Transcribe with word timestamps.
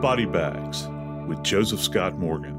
Body 0.00 0.26
Bags 0.26 0.86
with 1.26 1.42
Joseph 1.42 1.80
Scott 1.80 2.16
Morgan. 2.16 2.54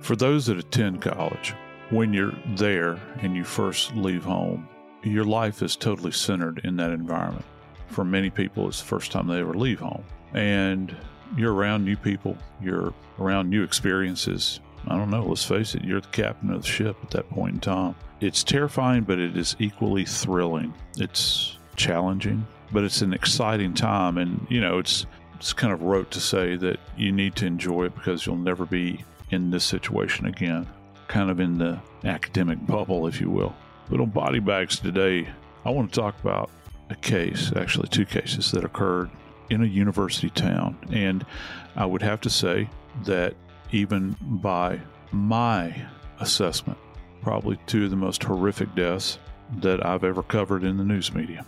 For 0.00 0.16
those 0.16 0.46
that 0.46 0.56
attend 0.56 1.02
college, 1.02 1.54
when 1.90 2.14
you're 2.14 2.32
there 2.54 2.98
and 3.20 3.36
you 3.36 3.44
first 3.44 3.94
leave 3.94 4.24
home, 4.24 4.66
your 5.02 5.24
life 5.24 5.60
is 5.60 5.76
totally 5.76 6.12
centered 6.12 6.62
in 6.64 6.76
that 6.76 6.92
environment. 6.92 7.44
For 7.88 8.04
many 8.04 8.30
people, 8.30 8.68
it's 8.68 8.80
the 8.80 8.86
first 8.86 9.12
time 9.12 9.26
they 9.26 9.40
ever 9.40 9.52
leave 9.52 9.80
home. 9.80 10.04
And 10.32 10.96
you're 11.36 11.52
around 11.52 11.84
new 11.84 11.96
people, 11.96 12.38
you're 12.62 12.94
around 13.18 13.50
new 13.50 13.62
experiences, 13.62 14.60
I 14.88 14.96
don't 14.96 15.10
know, 15.10 15.24
let's 15.24 15.44
face 15.44 15.74
it, 15.74 15.84
you're 15.84 16.00
the 16.00 16.08
captain 16.08 16.50
of 16.50 16.62
the 16.62 16.68
ship 16.68 16.96
at 17.02 17.10
that 17.10 17.28
point 17.30 17.54
in 17.54 17.60
time. 17.60 17.94
It's 18.20 18.44
terrifying, 18.44 19.02
but 19.02 19.18
it 19.18 19.36
is 19.36 19.56
equally 19.58 20.04
thrilling. 20.04 20.72
It's 20.98 21.58
challenging, 21.76 22.46
but 22.72 22.84
it's 22.84 23.02
an 23.02 23.12
exciting 23.12 23.74
time. 23.74 24.18
And, 24.18 24.46
you 24.48 24.60
know, 24.60 24.78
it's, 24.78 25.06
it's 25.34 25.52
kind 25.52 25.72
of 25.72 25.82
rote 25.82 26.10
to 26.12 26.20
say 26.20 26.56
that 26.56 26.78
you 26.96 27.12
need 27.12 27.36
to 27.36 27.46
enjoy 27.46 27.86
it 27.86 27.94
because 27.94 28.26
you'll 28.26 28.36
never 28.36 28.64
be 28.64 29.04
in 29.30 29.50
this 29.50 29.64
situation 29.64 30.26
again, 30.26 30.66
kind 31.08 31.30
of 31.30 31.40
in 31.40 31.58
the 31.58 31.80
academic 32.04 32.64
bubble, 32.66 33.06
if 33.06 33.20
you 33.20 33.28
will. 33.28 33.54
But 33.90 34.00
on 34.00 34.10
body 34.10 34.38
bags 34.38 34.78
today, 34.78 35.28
I 35.64 35.70
want 35.70 35.92
to 35.92 36.00
talk 36.00 36.18
about 36.20 36.50
a 36.90 36.94
case, 36.94 37.52
actually, 37.56 37.88
two 37.88 38.06
cases 38.06 38.50
that 38.52 38.64
occurred 38.64 39.10
in 39.50 39.62
a 39.62 39.66
university 39.66 40.30
town. 40.30 40.78
And 40.92 41.26
I 41.74 41.86
would 41.86 42.02
have 42.02 42.20
to 42.22 42.30
say 42.30 42.68
that 43.04 43.34
even 43.76 44.16
by 44.22 44.80
my 45.12 45.86
assessment, 46.20 46.78
probably 47.20 47.58
two 47.66 47.84
of 47.84 47.90
the 47.90 47.96
most 47.96 48.24
horrific 48.24 48.74
deaths 48.74 49.18
that 49.58 49.84
I've 49.84 50.02
ever 50.02 50.22
covered 50.22 50.64
in 50.64 50.78
the 50.78 50.84
news 50.84 51.12
media. 51.12 51.44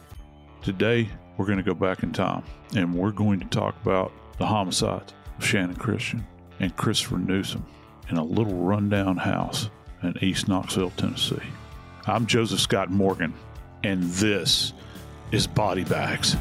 Today, 0.61 1.09
we're 1.37 1.47
going 1.47 1.57
to 1.57 1.65
go 1.65 1.73
back 1.73 2.03
in 2.03 2.13
time 2.13 2.43
and 2.77 2.95
we're 2.95 3.13
going 3.13 3.41
to 3.41 3.47
talk 3.47 3.75
about 3.81 4.13
the 4.37 4.45
homicides 4.45 5.15
of 5.39 5.45
Channon 5.45 5.79
Christian 5.79 6.27
and 6.61 6.77
Christopher 6.77 7.17
Newsom 7.17 7.65
in 8.11 8.19
a 8.19 8.25
little 8.25 8.57
rundown 8.57 9.17
house 9.17 9.71
in 10.03 10.15
East 10.23 10.49
Knoxville, 10.49 10.91
Tennessee. 10.91 11.37
I'm 12.07 12.27
Joseph 12.27 12.61
Scott 12.61 12.91
Morgan, 12.91 13.33
and 13.83 14.03
this 14.03 14.75
is 15.33 15.47
Body 15.47 15.85
Bags. 15.85 16.37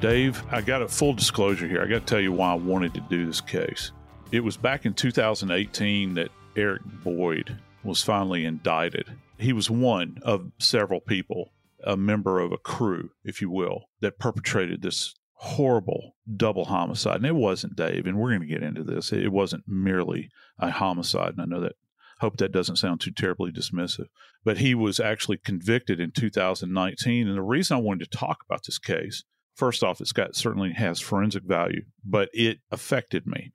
Dave, 0.00 0.42
I 0.50 0.60
got 0.60 0.82
a 0.82 0.88
full 0.88 1.14
disclosure 1.14 1.66
here. 1.66 1.80
I 1.80 1.86
got 1.86 2.00
to 2.00 2.14
tell 2.14 2.20
you 2.20 2.30
why 2.30 2.52
I 2.52 2.56
wanted 2.56 2.92
to 2.94 3.00
do 3.00 3.24
this 3.24 3.40
case. 3.40 3.92
It 4.30 4.40
was 4.40 4.58
back 4.58 4.84
in 4.84 4.92
2018 4.92 6.14
that 6.14 6.28
Eric 6.54 6.82
Boyd 7.02 7.56
was 7.82 8.02
finally 8.02 8.44
indicted. 8.44 9.06
He 9.38 9.54
was 9.54 9.70
one 9.70 10.18
of 10.22 10.52
several 10.58 11.00
people, 11.00 11.52
a 11.82 11.96
member 11.96 12.40
of 12.40 12.52
a 12.52 12.58
crew, 12.58 13.10
if 13.24 13.40
you 13.40 13.50
will, 13.50 13.88
that 14.00 14.18
perpetrated 14.18 14.82
this 14.82 15.14
horrible 15.32 16.14
double 16.36 16.66
homicide. 16.66 17.16
And 17.16 17.26
it 17.26 17.34
wasn't 17.34 17.76
Dave, 17.76 18.06
and 18.06 18.18
we're 18.18 18.30
going 18.30 18.42
to 18.42 18.46
get 18.46 18.62
into 18.62 18.84
this. 18.84 19.12
It 19.12 19.32
wasn't 19.32 19.64
merely 19.66 20.28
a 20.58 20.70
homicide. 20.70 21.30
And 21.38 21.40
I 21.40 21.46
know 21.46 21.62
that, 21.62 21.76
hope 22.20 22.36
that 22.36 22.52
doesn't 22.52 22.76
sound 22.76 23.00
too 23.00 23.12
terribly 23.12 23.50
dismissive. 23.50 24.08
But 24.44 24.58
he 24.58 24.74
was 24.74 25.00
actually 25.00 25.38
convicted 25.38 26.00
in 26.00 26.10
2019. 26.10 27.28
And 27.28 27.36
the 27.36 27.42
reason 27.42 27.78
I 27.78 27.80
wanted 27.80 28.10
to 28.10 28.18
talk 28.18 28.40
about 28.46 28.64
this 28.66 28.78
case 28.78 29.24
first 29.56 29.82
off, 29.82 30.00
it's 30.00 30.12
got 30.12 30.36
certainly 30.36 30.72
has 30.72 31.00
forensic 31.00 31.42
value, 31.44 31.82
but 32.04 32.28
it 32.32 32.58
affected 32.70 33.26
me. 33.26 33.52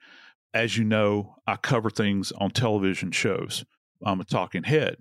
As 0.53 0.77
you 0.77 0.83
know, 0.83 1.35
I 1.47 1.55
cover 1.55 1.89
things 1.89 2.33
on 2.33 2.51
television 2.51 3.11
shows. 3.11 3.63
I'm 4.03 4.19
a 4.19 4.25
talking 4.25 4.63
head 4.63 4.97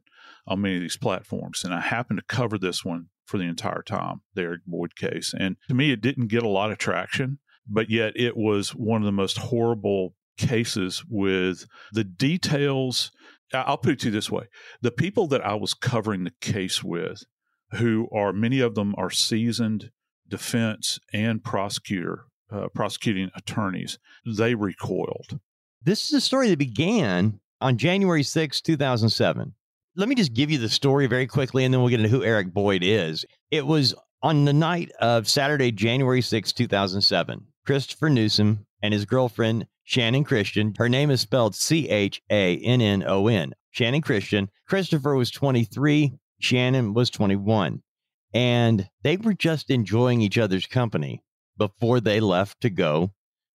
on 0.46 0.60
many 0.60 0.76
of 0.76 0.82
these 0.82 0.96
platforms, 0.96 1.64
and 1.64 1.74
I 1.74 1.80
happened 1.80 2.20
to 2.20 2.34
cover 2.34 2.58
this 2.58 2.84
one 2.84 3.06
for 3.24 3.38
the 3.38 3.44
entire 3.44 3.82
time, 3.82 4.20
the 4.34 4.42
Eric 4.42 4.62
Boyd 4.66 4.94
case. 4.94 5.34
And 5.36 5.56
to 5.68 5.74
me, 5.74 5.90
it 5.90 6.00
didn't 6.00 6.28
get 6.28 6.42
a 6.42 6.48
lot 6.48 6.70
of 6.70 6.78
traction, 6.78 7.38
but 7.66 7.90
yet 7.90 8.12
it 8.16 8.36
was 8.36 8.74
one 8.74 9.00
of 9.00 9.06
the 9.06 9.12
most 9.12 9.38
horrible 9.38 10.14
cases 10.36 11.04
with 11.08 11.66
the 11.92 12.04
details. 12.04 13.10
I'll 13.52 13.78
put 13.78 13.92
it 13.92 14.00
to 14.00 14.06
you 14.06 14.12
this 14.12 14.30
way 14.30 14.44
the 14.80 14.92
people 14.92 15.26
that 15.28 15.44
I 15.44 15.54
was 15.54 15.74
covering 15.74 16.24
the 16.24 16.32
case 16.40 16.84
with 16.84 17.24
who 17.72 18.08
are 18.12 18.32
many 18.32 18.60
of 18.60 18.74
them 18.74 18.94
are 18.96 19.10
seasoned 19.10 19.90
defense 20.30 20.98
and 21.12 21.44
prosecutor 21.44 22.24
uh, 22.52 22.68
prosecuting 22.74 23.30
attorneys. 23.36 23.98
They 24.26 24.54
recoiled. 24.54 25.38
This 25.82 26.06
is 26.06 26.12
a 26.14 26.20
story 26.20 26.48
that 26.50 26.58
began 26.58 27.40
on 27.60 27.78
January 27.78 28.22
6, 28.22 28.60
2007. 28.60 29.54
Let 29.96 30.08
me 30.08 30.14
just 30.14 30.34
give 30.34 30.50
you 30.50 30.58
the 30.58 30.68
story 30.68 31.06
very 31.06 31.26
quickly 31.26 31.64
and 31.64 31.72
then 31.72 31.80
we'll 31.80 31.90
get 31.90 32.00
into 32.00 32.10
who 32.10 32.24
Eric 32.24 32.52
Boyd 32.52 32.82
is. 32.82 33.24
It 33.50 33.66
was 33.66 33.94
on 34.22 34.44
the 34.44 34.52
night 34.52 34.90
of 35.00 35.28
Saturday, 35.28 35.72
January 35.72 36.22
6, 36.22 36.52
2007. 36.52 37.46
Christopher 37.66 38.10
Newsom 38.10 38.66
and 38.82 38.94
his 38.94 39.04
girlfriend, 39.04 39.66
Channon 39.86 40.24
Christian, 40.24 40.74
her 40.78 40.88
name 40.88 41.10
is 41.10 41.20
spelled 41.20 41.54
C 41.54 41.88
H 41.88 42.22
A 42.30 42.58
N 42.58 42.80
N 42.80 43.04
O 43.06 43.26
N, 43.26 43.52
Channon 43.74 44.02
Christian. 44.02 44.48
Christopher 44.66 45.14
was 45.14 45.30
23, 45.30 46.12
Channon 46.42 46.94
was 46.94 47.10
21. 47.10 47.82
And 48.32 48.88
they 49.02 49.16
were 49.16 49.34
just 49.34 49.70
enjoying 49.70 50.20
each 50.20 50.38
other's 50.38 50.66
company 50.66 51.22
before 51.58 52.00
they 52.00 52.20
left 52.20 52.60
to 52.60 52.70
go 52.70 53.12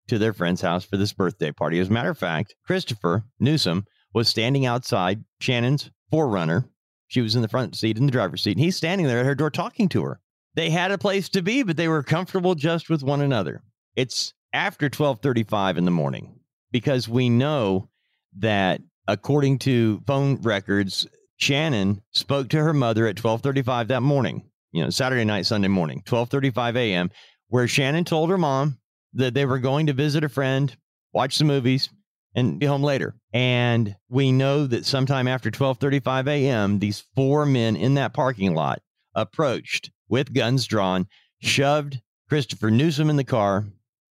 to 0.07 0.17
their 0.17 0.33
friend's 0.33 0.61
house 0.61 0.85
for 0.85 0.97
this 0.97 1.13
birthday 1.13 1.51
party. 1.51 1.79
As 1.79 1.89
a 1.89 1.91
matter 1.91 2.09
of 2.09 2.17
fact, 2.17 2.55
Christopher 2.65 3.25
Newsom 3.39 3.85
was 4.13 4.27
standing 4.27 4.65
outside 4.65 5.23
Channon's 5.39 5.89
4Runner. 6.11 6.69
She 7.07 7.21
was 7.21 7.35
in 7.35 7.41
the 7.41 7.47
front 7.47 7.75
seat 7.75 7.97
in 7.97 8.05
the 8.05 8.11
driver's 8.11 8.43
seat, 8.43 8.57
and 8.57 8.63
he's 8.63 8.75
standing 8.75 9.07
there 9.07 9.19
at 9.19 9.25
her 9.25 9.35
door 9.35 9.49
talking 9.49 9.89
to 9.89 10.03
her. 10.03 10.19
They 10.55 10.69
had 10.69 10.91
a 10.91 10.97
place 10.97 11.29
to 11.29 11.41
be, 11.41 11.63
but 11.63 11.77
they 11.77 11.87
were 11.87 12.03
comfortable 12.03 12.55
just 12.55 12.89
with 12.89 13.03
one 13.03 13.21
another. 13.21 13.61
It's 13.95 14.33
after 14.53 14.89
12:35 14.89 15.77
in 15.77 15.85
the 15.85 15.91
morning 15.91 16.39
because 16.71 17.09
we 17.09 17.29
know 17.29 17.89
that 18.37 18.81
according 19.07 19.59
to 19.59 20.01
phone 20.07 20.41
records, 20.41 21.07
Channon 21.39 22.01
spoke 22.11 22.49
to 22.49 22.63
her 22.63 22.73
mother 22.73 23.07
at 23.07 23.17
12:35 23.17 23.89
that 23.89 24.01
morning. 24.01 24.49
You 24.75 24.83
know, 24.83 24.89
Saturday 24.89 25.23
night, 25.23 25.45
Sunday 25.45 25.69
morning, 25.69 26.03
12:35 26.05 26.75
a.m., 26.75 27.09
where 27.47 27.65
Channon 27.65 28.05
told 28.05 28.29
her 28.29 28.37
mom 28.37 28.77
that 29.13 29.33
they 29.33 29.45
were 29.45 29.59
going 29.59 29.87
to 29.87 29.93
visit 29.93 30.25
a 30.25 30.29
friend, 30.29 30.75
watch 31.13 31.37
some 31.37 31.47
movies, 31.47 31.89
and 32.35 32.59
be 32.59 32.65
home 32.65 32.83
later. 32.83 33.15
And 33.31 33.95
we 34.09 34.33
know 34.33 34.67
that 34.67 34.85
sometime 34.85 35.29
after 35.29 35.49
12:35 35.49 36.27
a.m., 36.27 36.79
these 36.79 37.05
four 37.15 37.45
men 37.45 37.77
in 37.77 37.93
that 37.93 38.13
parking 38.13 38.53
lot 38.53 38.81
approached 39.15 39.91
with 40.09 40.33
guns 40.33 40.65
drawn, 40.65 41.07
shoved 41.41 42.01
Christopher 42.27 42.69
Newsom 42.69 43.09
in 43.09 43.15
the 43.15 43.23
car, 43.23 43.65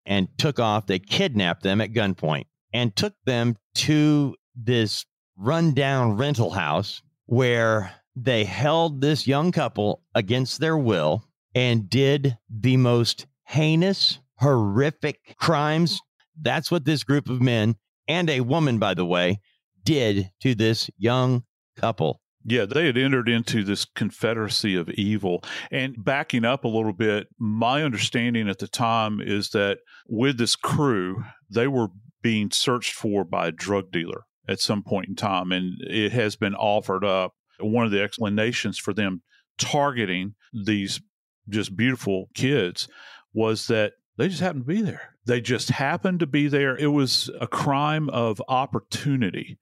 and 0.06 0.28
took 0.38 0.60
off. 0.60 0.86
They 0.86 1.00
kidnapped 1.00 1.64
them 1.64 1.82
at 1.82 1.94
gunpoint 1.94 2.46
and 2.72 2.96
took 2.96 3.16
them 3.26 3.58
to 3.78 4.36
this 4.56 5.08
rundown 5.36 6.18
rental 6.18 6.52
house 6.52 7.02
where 7.26 7.96
they 8.16 8.44
held 8.44 9.02
this 9.02 9.28
young 9.28 9.52
couple 9.52 10.04
against 10.14 10.60
their 10.60 10.78
will 10.78 11.24
and 11.56 11.90
did 11.90 12.38
the 12.50 12.78
most 12.78 13.28
heinous, 13.46 14.20
horrific 14.38 15.36
crimes. 15.38 16.00
That's 16.40 16.72
what 16.72 16.86
this 16.86 17.04
group 17.04 17.30
of 17.30 17.42
men 17.42 17.76
and 18.08 18.30
a 18.30 18.42
woman, 18.42 18.80
by 18.80 18.94
the 18.94 19.06
way, 19.06 19.40
did 19.84 20.32
to 20.42 20.56
this 20.56 20.90
young 20.98 21.44
couple. 21.78 22.22
Yeah, 22.44 22.66
they 22.66 22.88
had 22.88 22.98
entered 22.98 23.30
into 23.30 23.64
this 23.64 23.86
confederacy 23.86 24.76
of 24.76 24.90
evil. 24.90 25.44
And 25.70 26.04
backing 26.04 26.44
up 26.44 26.64
a 26.64 26.70
little 26.70 26.94
bit, 26.94 27.28
my 27.38 27.84
understanding 27.84 28.50
at 28.50 28.58
the 28.58 28.68
time 28.68 29.22
is 29.22 29.50
that 29.50 29.80
with 30.08 30.38
this 30.38 30.56
crew, 30.56 31.24
they 31.50 31.68
were 31.68 31.90
being 32.24 32.50
searched 32.52 32.94
for 32.94 33.24
by 33.24 33.48
a 33.48 33.52
drug 33.52 33.92
dealer 33.92 34.24
at 34.48 34.60
some 34.60 34.82
point 34.82 35.10
in 35.10 35.16
time. 35.16 35.52
And 35.52 35.76
it 35.82 36.12
has 36.14 36.36
been 36.36 36.56
offered 36.56 37.06
up. 37.06 37.34
One 37.62 37.86
of 37.86 37.92
the 37.92 38.02
explanations 38.02 38.78
for 38.78 38.94
them 38.94 39.22
targeting 39.58 40.36
these 40.54 41.02
just 41.50 41.76
beautiful 41.76 42.30
kids 42.34 42.88
was 43.34 43.68
that 43.68 43.94
they 44.18 44.28
just 44.28 44.42
happened 44.42 44.64
to 44.64 44.74
be 44.74 44.82
there. 44.82 45.16
They 45.26 45.42
just 45.42 45.70
happened 45.70 46.20
to 46.20 46.28
be 46.28 46.48
there. 46.48 46.76
It 46.76 46.88
was 46.88 47.30
a 47.40 47.48
crime 47.48 48.10
of 48.10 48.42
opportunity. 48.48 49.58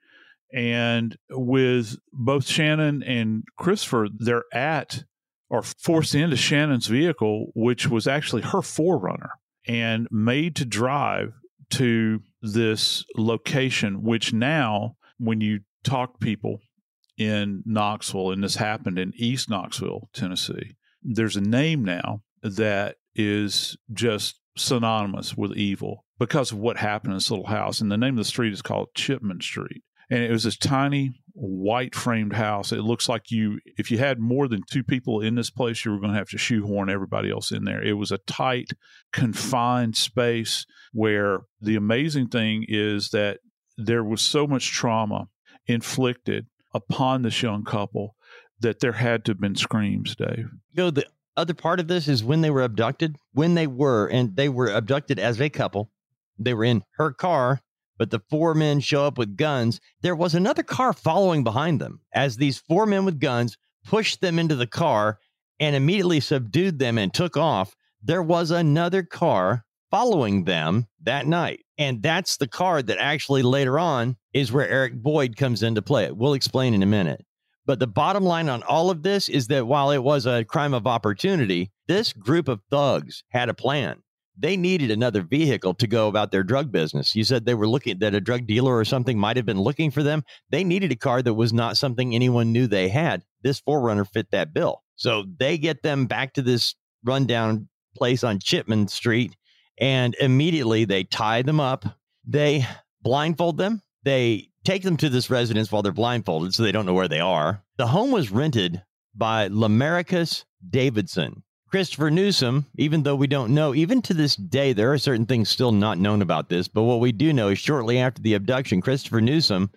And 0.53 1.15
with 1.29 1.97
both 2.11 2.45
Channon 2.45 3.03
and 3.05 3.43
Christopher, 3.57 4.07
they're 4.17 4.45
at 4.53 5.03
or 5.49 5.61
forced 5.63 6.15
into 6.15 6.37
Channon's 6.37 6.87
vehicle, 6.87 7.51
which 7.55 7.87
was 7.87 8.07
actually 8.07 8.43
her 8.43 8.59
4Runner, 8.59 9.29
and 9.67 10.07
made 10.11 10.55
to 10.57 10.65
drive 10.65 11.33
to 11.71 12.21
this 12.41 13.03
location, 13.15 14.03
which 14.03 14.33
now, 14.33 14.95
when 15.17 15.41
you 15.41 15.59
talk 15.83 16.13
to 16.13 16.25
people 16.25 16.59
in 17.19 17.61
Knoxville, 17.65 18.31
and 18.31 18.43
this 18.43 18.55
happened 18.55 18.97
in 18.97 19.13
East 19.15 19.49
Knoxville, 19.49 20.09
Tennessee, 20.13 20.77
there's 21.03 21.35
a 21.35 21.41
name 21.41 21.83
now 21.83 22.21
that 22.41 22.95
is 23.13 23.77
just 23.93 24.39
synonymous 24.57 25.35
with 25.35 25.55
evil 25.55 26.05
because 26.17 26.51
of 26.51 26.57
what 26.57 26.77
happened 26.77 27.11
in 27.11 27.17
this 27.17 27.29
little 27.29 27.47
house. 27.47 27.81
And 27.81 27.91
the 27.91 27.97
name 27.97 28.13
of 28.13 28.19
the 28.19 28.23
street 28.23 28.53
is 28.53 28.61
called 28.61 28.95
Chipman 28.95 29.41
Street. 29.41 29.83
And 30.09 30.23
it 30.23 30.31
was 30.31 30.43
this 30.43 30.57
tiny 30.57 31.11
white 31.33 31.93
framed 31.93 32.33
house. 32.33 32.71
It 32.71 32.81
looks 32.81 33.07
like 33.07 33.31
you, 33.31 33.59
if 33.77 33.91
you 33.91 33.97
had 33.97 34.19
more 34.19 34.47
than 34.47 34.61
two 34.69 34.83
people 34.83 35.21
in 35.21 35.35
this 35.35 35.49
place, 35.49 35.85
you 35.85 35.91
were 35.91 35.99
going 35.99 36.11
to 36.11 36.17
have 36.17 36.29
to 36.29 36.37
shoehorn 36.37 36.89
everybody 36.89 37.29
else 37.29 37.51
in 37.51 37.65
there. 37.65 37.83
It 37.83 37.93
was 37.93 38.11
a 38.11 38.17
tight, 38.19 38.71
confined 39.13 39.95
space 39.95 40.65
where 40.93 41.41
the 41.61 41.75
amazing 41.75 42.29
thing 42.29 42.65
is 42.67 43.09
that 43.09 43.39
there 43.77 44.03
was 44.03 44.21
so 44.21 44.47
much 44.47 44.71
trauma 44.71 45.27
inflicted 45.67 46.47
upon 46.73 47.21
this 47.21 47.41
young 47.41 47.63
couple 47.63 48.15
that 48.59 48.79
there 48.79 48.93
had 48.93 49.25
to 49.25 49.31
have 49.31 49.39
been 49.39 49.55
screams, 49.55 50.15
Dave. 50.15 50.49
You 50.73 50.83
know, 50.83 50.91
the 50.91 51.05
other 51.37 51.53
part 51.53 51.79
of 51.79 51.87
this 51.87 52.07
is 52.07 52.23
when 52.23 52.41
they 52.41 52.49
were 52.49 52.63
abducted, 52.63 53.15
when 53.33 53.55
they 53.55 53.67
were, 53.67 54.07
and 54.07 54.35
they 54.35 54.49
were 54.49 54.69
abducted 54.69 55.19
as 55.19 55.39
a 55.39 55.49
couple. 55.49 55.89
They 56.37 56.53
were 56.53 56.65
in 56.65 56.83
her 56.97 57.11
car, 57.11 57.61
but 57.97 58.11
the 58.11 58.21
four 58.29 58.53
men 58.53 58.79
show 58.79 59.05
up 59.05 59.17
with 59.17 59.37
guns. 59.37 59.79
There 60.01 60.15
was 60.15 60.35
another 60.35 60.63
car 60.63 60.93
following 60.93 61.43
behind 61.43 61.79
them 61.79 62.01
as 62.13 62.37
these 62.37 62.57
four 62.57 62.85
men 62.85 63.05
with 63.05 63.19
guns 63.19 63.57
pushed 63.85 64.21
them 64.21 64.37
into 64.37 64.55
the 64.55 64.67
car 64.67 65.19
and 65.59 65.75
immediately 65.75 66.19
subdued 66.19 66.79
them 66.79 66.97
and 66.97 67.13
took 67.13 67.37
off. 67.37 67.75
There 68.01 68.23
was 68.23 68.51
another 68.51 69.03
car 69.03 69.65
following 69.91 70.43
them 70.43 70.87
that 71.03 71.27
night. 71.27 71.65
And 71.77 72.01
that's 72.01 72.37
the 72.37 72.47
car 72.47 72.81
that 72.81 72.97
actually 72.99 73.41
later 73.41 73.79
on 73.79 74.17
is 74.33 74.51
where 74.51 74.67
Eric 74.67 74.95
Boyd 74.95 75.35
comes 75.37 75.63
into 75.63 75.81
play. 75.81 76.11
We'll 76.11 76.33
explain 76.33 76.73
in 76.73 76.83
a 76.83 76.87
minute. 76.87 77.25
But 77.65 77.79
the 77.79 77.87
bottom 77.87 78.23
line 78.23 78.49
on 78.49 78.63
all 78.63 78.89
of 78.89 79.03
this 79.03 79.29
is 79.29 79.47
that 79.47 79.67
while 79.67 79.91
it 79.91 80.03
was 80.03 80.25
a 80.25 80.43
crime 80.43 80.73
of 80.73 80.87
opportunity, 80.87 81.71
this 81.87 82.13
group 82.13 82.47
of 82.47 82.61
thugs 82.71 83.23
had 83.29 83.47
a 83.47 83.53
plan. 83.53 84.01
They 84.41 84.57
needed 84.57 84.89
another 84.89 85.21
vehicle 85.21 85.73
to 85.75 85.85
go 85.85 86.07
about 86.07 86.31
their 86.31 86.43
drug 86.43 86.71
business. 86.71 87.15
You 87.15 87.23
said 87.25 87.45
they 87.45 87.53
were 87.53 87.67
looking 87.67 87.99
that 87.99 88.15
a 88.15 88.21
drug 88.21 88.47
dealer 88.47 88.75
or 88.75 88.85
something 88.85 89.19
might 89.19 89.35
have 89.37 89.45
been 89.45 89.59
looking 89.59 89.91
for 89.91 90.01
them. 90.01 90.23
They 90.49 90.63
needed 90.63 90.91
a 90.91 90.95
car 90.95 91.21
that 91.21 91.33
was 91.33 91.51
not 91.51 91.77
something 91.77 92.15
anyone 92.15 92.53
knew 92.53 92.65
they 92.65 92.87
had. 92.89 93.23
This 93.43 93.61
4Runner 93.61 94.07
fit 94.07 94.31
that 94.31 94.53
bill. 94.53 94.81
So 94.95 95.25
they 95.37 95.57
get 95.57 95.83
them 95.83 96.07
back 96.07 96.33
to 96.33 96.41
this 96.41 96.73
rundown 97.03 97.67
place 97.95 98.23
on 98.23 98.39
Chipman 98.39 98.87
Street 98.87 99.35
and 99.79 100.15
immediately 100.19 100.85
they 100.85 101.03
tie 101.03 101.41
them 101.41 101.59
up. 101.59 101.85
They 102.25 102.65
blindfold 103.01 103.57
them. 103.57 103.81
They 104.03 104.49
take 104.63 104.83
them 104.83 104.97
to 104.97 105.09
this 105.09 105.29
residence 105.29 105.71
while 105.71 105.81
they're 105.81 105.91
blindfolded 105.91 106.53
so 106.53 106.63
they 106.63 106.71
don't 106.71 106.85
know 106.85 106.93
where 106.93 107.07
they 107.07 107.19
are. 107.19 107.63
The 107.77 107.87
home 107.87 108.11
was 108.11 108.31
rented 108.31 108.81
by 109.15 109.49
Lemaricus 109.49 110.45
Davidson. 110.69 111.43
Christopher 111.69 112.09
Newsom, 112.09 112.65
even 112.77 113.03
though 113.03 113.15
we 113.15 113.27
don't 113.27 113.53
know, 113.53 113.75
even 113.75 114.01
to 114.03 114.13
this 114.13 114.35
day, 114.35 114.73
there 114.73 114.91
are 114.91 114.97
certain 114.97 115.27
things 115.27 115.49
still 115.49 115.71
not 115.71 115.99
known 115.99 116.21
about 116.21 116.49
this. 116.49 116.67
But 116.67 116.83
what 116.83 116.99
we 116.99 117.11
do 117.11 117.31
know 117.31 117.49
is 117.49 117.59
shortly 117.59 117.99
after 117.99 118.21
the 118.21 118.33
abduction, 118.33 118.81
Christopher 118.81 119.21
Newsom 119.21 119.69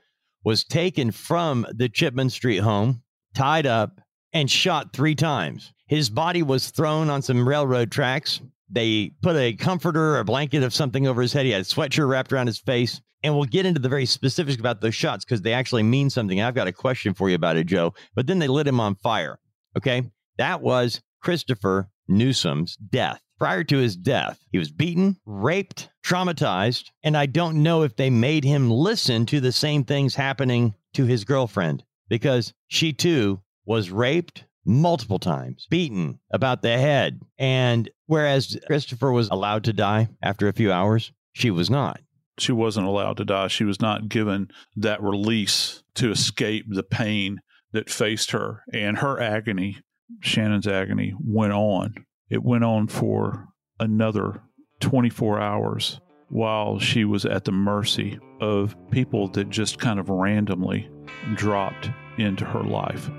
was 0.42 0.64
taken 0.64 1.10
from 1.10 1.66
the 1.70 1.90
Chipman 1.90 2.30
Street 2.30 2.60
home, 2.60 3.02
tied 3.34 3.66
up, 3.66 4.00
and 4.32 4.50
shot 4.50 4.94
three 4.94 5.14
times. 5.14 5.72
His 5.86 6.08
body 6.08 6.42
was 6.42 6.70
thrown 6.70 7.10
on 7.10 7.20
some 7.20 7.46
railroad 7.46 7.90
tracks. 7.90 8.40
They 8.72 9.12
put 9.22 9.36
a 9.36 9.52
comforter, 9.52 10.18
a 10.18 10.24
blanket 10.24 10.62
of 10.62 10.74
something 10.74 11.06
over 11.06 11.22
his 11.22 11.32
head. 11.32 11.44
He 11.44 11.52
had 11.52 11.60
a 11.60 11.64
sweatshirt 11.64 12.08
wrapped 12.08 12.32
around 12.32 12.46
his 12.46 12.58
face. 12.58 13.00
And 13.22 13.36
we'll 13.36 13.44
get 13.44 13.66
into 13.66 13.80
the 13.80 13.88
very 13.88 14.06
specifics 14.06 14.58
about 14.58 14.80
those 14.80 14.96
shots 14.96 15.24
because 15.24 15.42
they 15.42 15.52
actually 15.52 15.84
mean 15.84 16.10
something. 16.10 16.40
I've 16.40 16.56
got 16.56 16.66
a 16.66 16.72
question 16.72 17.14
for 17.14 17.28
you 17.28 17.36
about 17.36 17.56
it, 17.56 17.68
Joe. 17.68 17.94
But 18.16 18.26
then 18.26 18.40
they 18.40 18.48
lit 18.48 18.66
him 18.66 18.80
on 18.80 18.96
fire. 18.96 19.38
Okay. 19.76 20.10
That 20.38 20.60
was 20.60 21.00
Christopher 21.20 21.88
Newsom's 22.08 22.76
death. 22.76 23.20
Prior 23.38 23.64
to 23.64 23.78
his 23.78 23.96
death, 23.96 24.38
he 24.50 24.58
was 24.58 24.70
beaten, 24.70 25.18
raped, 25.26 25.88
traumatized, 26.04 26.90
and 27.02 27.16
I 27.16 27.26
don't 27.26 27.62
know 27.62 27.82
if 27.82 27.96
they 27.96 28.10
made 28.10 28.44
him 28.44 28.70
listen 28.70 29.26
to 29.26 29.40
the 29.40 29.52
same 29.52 29.84
things 29.84 30.14
happening 30.14 30.74
to 30.94 31.06
his 31.06 31.24
girlfriend 31.24 31.84
because 32.08 32.54
she 32.68 32.92
too 32.92 33.40
was 33.64 33.90
raped 33.90 34.44
multiple 34.64 35.18
times, 35.18 35.66
beaten 35.70 36.18
about 36.30 36.62
the 36.62 36.78
head. 36.78 37.20
And 37.38 37.90
whereas 38.06 38.58
Christopher 38.66 39.12
was 39.12 39.28
allowed 39.30 39.64
to 39.64 39.72
die 39.72 40.08
after 40.22 40.48
a 40.48 40.52
few 40.52 40.72
hours, 40.72 41.12
she 41.32 41.50
was 41.50 41.70
not 41.70 42.00
she 42.38 42.52
wasn't 42.52 42.86
allowed 42.86 43.18
to 43.18 43.24
die. 43.24 43.48
She 43.48 43.64
was 43.64 43.80
not 43.80 44.08
given 44.08 44.50
that 44.76 45.02
release 45.02 45.82
to 45.94 46.10
escape 46.10 46.66
the 46.68 46.82
pain 46.82 47.40
that 47.72 47.90
faced 47.90 48.32
her 48.32 48.62
and 48.72 48.98
her 48.98 49.20
agony 49.20 49.78
Channon's 50.20 50.66
agony 50.66 51.14
went 51.18 51.54
on. 51.54 51.94
It 52.28 52.42
went 52.42 52.64
on 52.64 52.86
for 52.88 53.48
another 53.80 54.42
24 54.80 55.40
hours 55.40 56.00
while 56.28 56.78
she 56.78 57.04
was 57.04 57.24
at 57.24 57.44
the 57.44 57.52
mercy 57.52 58.18
of 58.40 58.76
people 58.90 59.28
that 59.28 59.48
just 59.48 59.78
kind 59.78 59.98
of 59.98 60.10
randomly 60.10 60.90
dropped 61.34 61.90
into 62.18 62.44
her 62.44 62.62
life. 62.62 63.10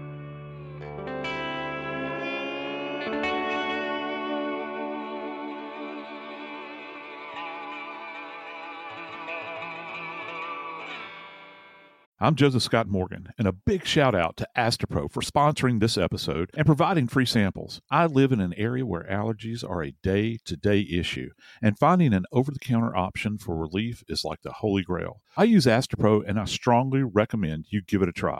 I'm 12.24 12.36
Joseph 12.36 12.64
Scott 12.64 12.88
Morgan, 12.88 13.34
and 13.38 13.50
a 13.50 13.52
big 13.52 13.86
shout 13.86 14.16
out 14.16 14.38
to 14.38 14.48
Astepro 14.56 15.12
for 15.12 15.20
sponsoring 15.20 15.82
this 15.82 15.98
episode 15.98 16.50
and 16.54 16.66
providing 16.66 17.10
free 17.10 17.26
samples. 17.26 17.82
I 17.92 18.06
live 18.06 18.32
in 18.32 18.40
an 18.40 18.54
area 18.54 18.86
where 18.86 19.04
allergies 19.04 19.70
are 19.70 19.84
a 19.84 19.92
day 20.02 20.38
to 20.46 20.56
day 20.56 20.88
issue, 20.90 21.32
and 21.62 21.78
finding 21.78 22.14
an 22.14 22.24
over 22.32 22.50
the 22.50 22.60
counter 22.60 22.96
option 22.96 23.38
for 23.38 23.58
relief 23.58 24.06
is 24.08 24.24
like 24.24 24.42
the 24.42 24.54
holy 24.54 24.84
grail. 24.84 25.20
I 25.36 25.44
use 25.44 25.66
Astepro, 25.66 26.24
and 26.26 26.40
I 26.40 26.46
strongly 26.46 27.04
recommend 27.04 27.66
you 27.72 27.82
give 27.82 28.02
it 28.02 28.08
a 28.08 28.14
try. 28.14 28.40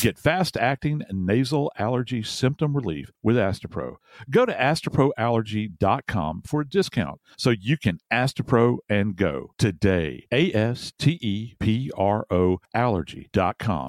Get 0.00 0.18
fast 0.18 0.56
acting 0.56 1.02
nasal 1.10 1.72
allergy 1.78 2.22
symptom 2.22 2.74
relief 2.76 3.10
with 3.22 3.36
Astepro. 3.36 3.96
Go 4.30 4.44
to 4.44 4.52
asteproallergy.com 4.52 6.42
for 6.44 6.60
a 6.60 6.68
discount 6.68 7.20
so 7.38 7.50
you 7.50 7.78
can 7.78 7.98
Astepro 8.12 8.78
and 8.88 9.16
go 9.16 9.52
today. 9.58 10.26
A 10.32 10.52
S 10.52 10.92
T 10.98 11.18
E 11.22 11.54
P 11.58 11.90
R 11.96 12.26
O 12.30 12.58
allergy.com. 12.74 13.88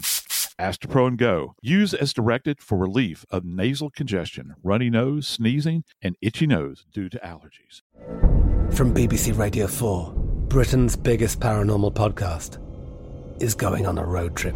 Astepro 0.59 1.07
and 1.07 1.17
Go. 1.17 1.55
Use 1.61 1.93
as 1.93 2.13
directed 2.13 2.61
for 2.61 2.77
relief 2.77 3.25
of 3.29 3.43
nasal 3.43 3.89
congestion, 3.89 4.55
runny 4.63 4.89
nose, 4.89 5.27
sneezing, 5.27 5.83
and 6.01 6.15
itchy 6.21 6.47
nose 6.47 6.85
due 6.93 7.09
to 7.09 7.19
allergies. 7.19 7.81
From 8.73 8.93
BBC 8.93 9.37
Radio 9.37 9.67
4, 9.67 10.13
Britain's 10.47 10.95
biggest 10.95 11.41
paranormal 11.41 11.93
podcast 11.93 12.61
is 13.41 13.53
going 13.53 13.85
on 13.85 13.97
a 13.97 14.05
road 14.05 14.35
trip. 14.35 14.55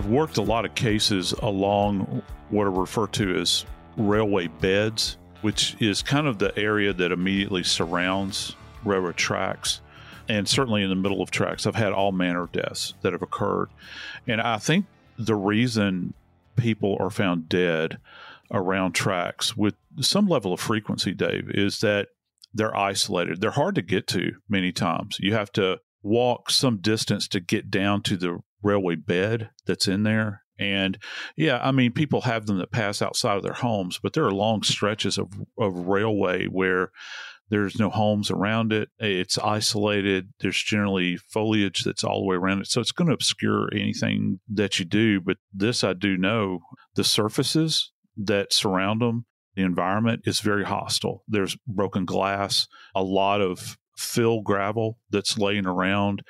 I've 0.00 0.06
worked 0.06 0.38
a 0.38 0.42
lot 0.42 0.64
of 0.64 0.74
cases 0.74 1.32
along 1.32 2.22
what 2.48 2.66
are 2.66 2.70
referred 2.70 3.12
to 3.12 3.38
as 3.38 3.66
railway 3.98 4.46
beds, 4.46 5.18
which 5.42 5.76
is 5.78 6.00
kind 6.00 6.26
of 6.26 6.38
the 6.38 6.58
area 6.58 6.94
that 6.94 7.12
immediately 7.12 7.62
surrounds 7.62 8.56
railroad 8.82 9.18
tracks. 9.18 9.82
And 10.26 10.48
certainly 10.48 10.82
in 10.82 10.88
the 10.88 10.96
middle 10.96 11.20
of 11.20 11.30
tracks, 11.30 11.66
I've 11.66 11.74
had 11.74 11.92
all 11.92 12.12
manner 12.12 12.44
of 12.44 12.52
deaths 12.52 12.94
that 13.02 13.12
have 13.12 13.20
occurred. 13.20 13.68
And 14.26 14.40
I 14.40 14.56
think 14.56 14.86
the 15.18 15.34
reason 15.34 16.14
people 16.56 16.96
are 16.98 17.10
found 17.10 17.50
dead 17.50 17.98
around 18.50 18.92
tracks 18.92 19.54
with 19.54 19.74
some 20.00 20.26
level 20.26 20.54
of 20.54 20.60
frequency, 20.60 21.12
Dave, 21.12 21.50
is 21.50 21.80
that 21.80 22.08
they're 22.54 22.74
isolated. 22.74 23.42
They're 23.42 23.50
hard 23.50 23.74
to 23.74 23.82
get 23.82 24.06
to 24.06 24.32
many 24.48 24.72
times. 24.72 25.18
You 25.20 25.34
have 25.34 25.52
to 25.52 25.80
walk 26.02 26.48
some 26.48 26.78
distance 26.78 27.28
to 27.28 27.40
get 27.40 27.70
down 27.70 28.00
to 28.04 28.16
the 28.16 28.42
railway 28.62 28.96
bed 28.96 29.50
that's 29.66 29.88
in 29.88 30.02
there. 30.02 30.42
And 30.58 30.98
yeah, 31.36 31.58
I 31.62 31.72
mean, 31.72 31.92
people 31.92 32.22
have 32.22 32.46
them 32.46 32.58
that 32.58 32.70
pass 32.70 33.00
outside 33.00 33.36
of 33.36 33.42
their 33.42 33.54
homes, 33.54 33.98
but 34.02 34.12
there 34.12 34.26
are 34.26 34.32
long 34.32 34.62
stretches 34.62 35.16
of, 35.16 35.32
of 35.58 35.86
railway 35.86 36.46
where 36.46 36.90
there's 37.48 37.78
no 37.78 37.90
homes 37.90 38.30
around 38.30 38.72
it. 38.72 38.90
It's 38.98 39.38
isolated. 39.38 40.32
There's 40.40 40.62
generally 40.62 41.16
foliage 41.16 41.82
that's 41.82 42.04
all 42.04 42.20
the 42.20 42.26
way 42.26 42.36
around 42.36 42.60
it. 42.60 42.68
So 42.68 42.80
it's 42.80 42.92
going 42.92 43.08
to 43.08 43.14
obscure 43.14 43.68
anything 43.72 44.40
that 44.48 44.78
you 44.78 44.84
do. 44.84 45.20
But 45.20 45.38
this 45.52 45.82
I 45.82 45.94
do 45.94 46.16
know 46.16 46.60
the 46.94 47.04
surfaces 47.04 47.90
that 48.16 48.52
surround 48.52 49.00
them, 49.00 49.26
the 49.56 49.62
environment 49.62 50.22
is 50.26 50.40
very 50.40 50.64
hostile. 50.64 51.24
There's 51.26 51.56
broken 51.66 52.04
glass, 52.04 52.68
a 52.94 53.02
lot 53.02 53.40
of 53.40 53.76
fill 54.00 54.40
gravel 54.40 54.98
that's 55.10 55.38
laying 55.38 55.66
around, 55.66 56.22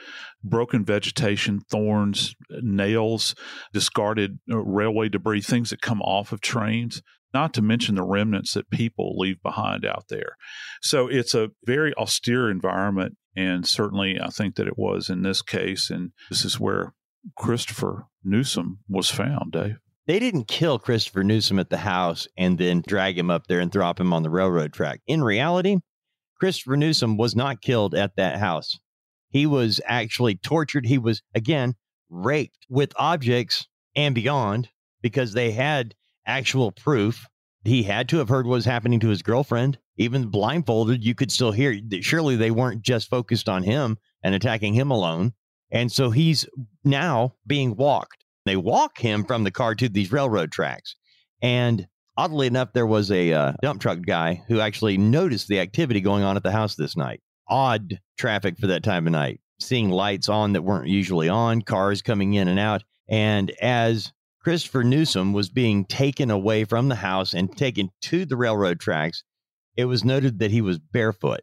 broken 0.42 0.84
vegetation, 0.84 1.60
thorns, 1.70 2.34
nails, 2.50 3.34
discarded 3.72 4.38
uh, 4.50 4.58
railway 4.58 5.08
debris, 5.08 5.40
things 5.40 5.70
that 5.70 5.80
come 5.80 6.02
off 6.02 6.32
of 6.32 6.40
trains, 6.40 7.02
not 7.32 7.54
to 7.54 7.62
mention 7.62 7.94
the 7.94 8.02
remnants 8.02 8.54
that 8.54 8.70
people 8.70 9.16
leave 9.16 9.42
behind 9.42 9.84
out 9.84 10.06
there. 10.08 10.36
So 10.82 11.06
it's 11.06 11.34
a 11.34 11.50
very 11.64 11.94
austere 11.94 12.50
environment. 12.50 13.16
And 13.36 13.66
certainly, 13.66 14.20
I 14.20 14.28
think 14.28 14.56
that 14.56 14.66
it 14.66 14.76
was 14.76 15.08
in 15.08 15.22
this 15.22 15.40
case. 15.40 15.88
And 15.88 16.10
this 16.28 16.44
is 16.44 16.58
where 16.58 16.94
Christopher 17.36 18.06
Newsom 18.24 18.80
was 18.88 19.08
found, 19.10 19.52
Dave. 19.52 19.76
They 20.06 20.18
didn't 20.18 20.48
kill 20.48 20.80
Christopher 20.80 21.22
Newsom 21.22 21.60
at 21.60 21.70
the 21.70 21.76
house 21.76 22.26
and 22.36 22.58
then 22.58 22.82
drag 22.84 23.16
him 23.16 23.30
up 23.30 23.46
there 23.46 23.60
and 23.60 23.70
drop 23.70 24.00
him 24.00 24.12
on 24.12 24.24
the 24.24 24.30
railroad 24.30 24.72
track. 24.72 25.00
In 25.06 25.22
reality, 25.22 25.76
Christopher 26.40 26.76
Newsom 26.76 27.16
was 27.16 27.36
not 27.36 27.60
killed 27.60 27.94
at 27.94 28.16
that 28.16 28.38
house. 28.38 28.80
He 29.28 29.46
was 29.46 29.80
actually 29.86 30.36
tortured. 30.36 30.86
He 30.86 30.98
was, 30.98 31.22
again, 31.34 31.74
raped 32.08 32.66
with 32.68 32.92
objects 32.96 33.68
and 33.94 34.14
beyond 34.14 34.70
because 35.02 35.32
they 35.32 35.52
had 35.52 35.94
actual 36.26 36.72
proof. 36.72 37.26
He 37.64 37.82
had 37.82 38.08
to 38.08 38.18
have 38.18 38.28
heard 38.28 38.46
what 38.46 38.54
was 38.54 38.64
happening 38.64 39.00
to 39.00 39.08
his 39.08 39.22
girlfriend. 39.22 39.78
Even 39.96 40.28
blindfolded, 40.28 41.04
you 41.04 41.14
could 41.14 41.30
still 41.30 41.52
hear. 41.52 41.78
That 41.88 42.02
surely 42.02 42.36
they 42.36 42.50
weren't 42.50 42.82
just 42.82 43.10
focused 43.10 43.48
on 43.48 43.62
him 43.62 43.98
and 44.22 44.34
attacking 44.34 44.74
him 44.74 44.90
alone. 44.90 45.34
And 45.70 45.92
so 45.92 46.10
he's 46.10 46.46
now 46.84 47.34
being 47.46 47.76
walked. 47.76 48.24
They 48.46 48.56
walk 48.56 48.98
him 48.98 49.24
from 49.24 49.44
the 49.44 49.50
car 49.50 49.74
to 49.74 49.88
these 49.88 50.10
railroad 50.10 50.50
tracks. 50.50 50.96
And 51.42 51.86
oddly 52.16 52.46
enough, 52.46 52.72
there 52.72 52.86
was 52.86 53.10
a 53.10 53.32
uh, 53.32 53.52
dump 53.62 53.80
truck 53.80 54.00
guy 54.02 54.42
who 54.48 54.60
actually 54.60 54.98
noticed 54.98 55.48
the 55.48 55.60
activity 55.60 56.00
going 56.00 56.22
on 56.22 56.36
at 56.36 56.42
the 56.42 56.52
house 56.52 56.74
this 56.74 56.96
night. 56.96 57.20
Odd 57.48 58.00
traffic 58.18 58.58
for 58.58 58.68
that 58.68 58.82
time 58.82 59.06
of 59.06 59.12
night, 59.12 59.40
seeing 59.58 59.90
lights 59.90 60.28
on 60.28 60.52
that 60.52 60.62
weren't 60.62 60.88
usually 60.88 61.28
on, 61.28 61.62
cars 61.62 62.02
coming 62.02 62.34
in 62.34 62.48
and 62.48 62.58
out. 62.58 62.84
And 63.08 63.50
as 63.60 64.12
Christopher 64.42 64.84
Newsom 64.84 65.32
was 65.32 65.50
being 65.50 65.84
taken 65.84 66.30
away 66.30 66.64
from 66.64 66.88
the 66.88 66.94
house 66.94 67.34
and 67.34 67.54
taken 67.56 67.90
to 68.02 68.24
the 68.24 68.36
railroad 68.36 68.80
tracks, 68.80 69.24
it 69.76 69.86
was 69.86 70.04
noted 70.04 70.38
that 70.38 70.50
he 70.50 70.60
was 70.60 70.78
barefoot. 70.78 71.40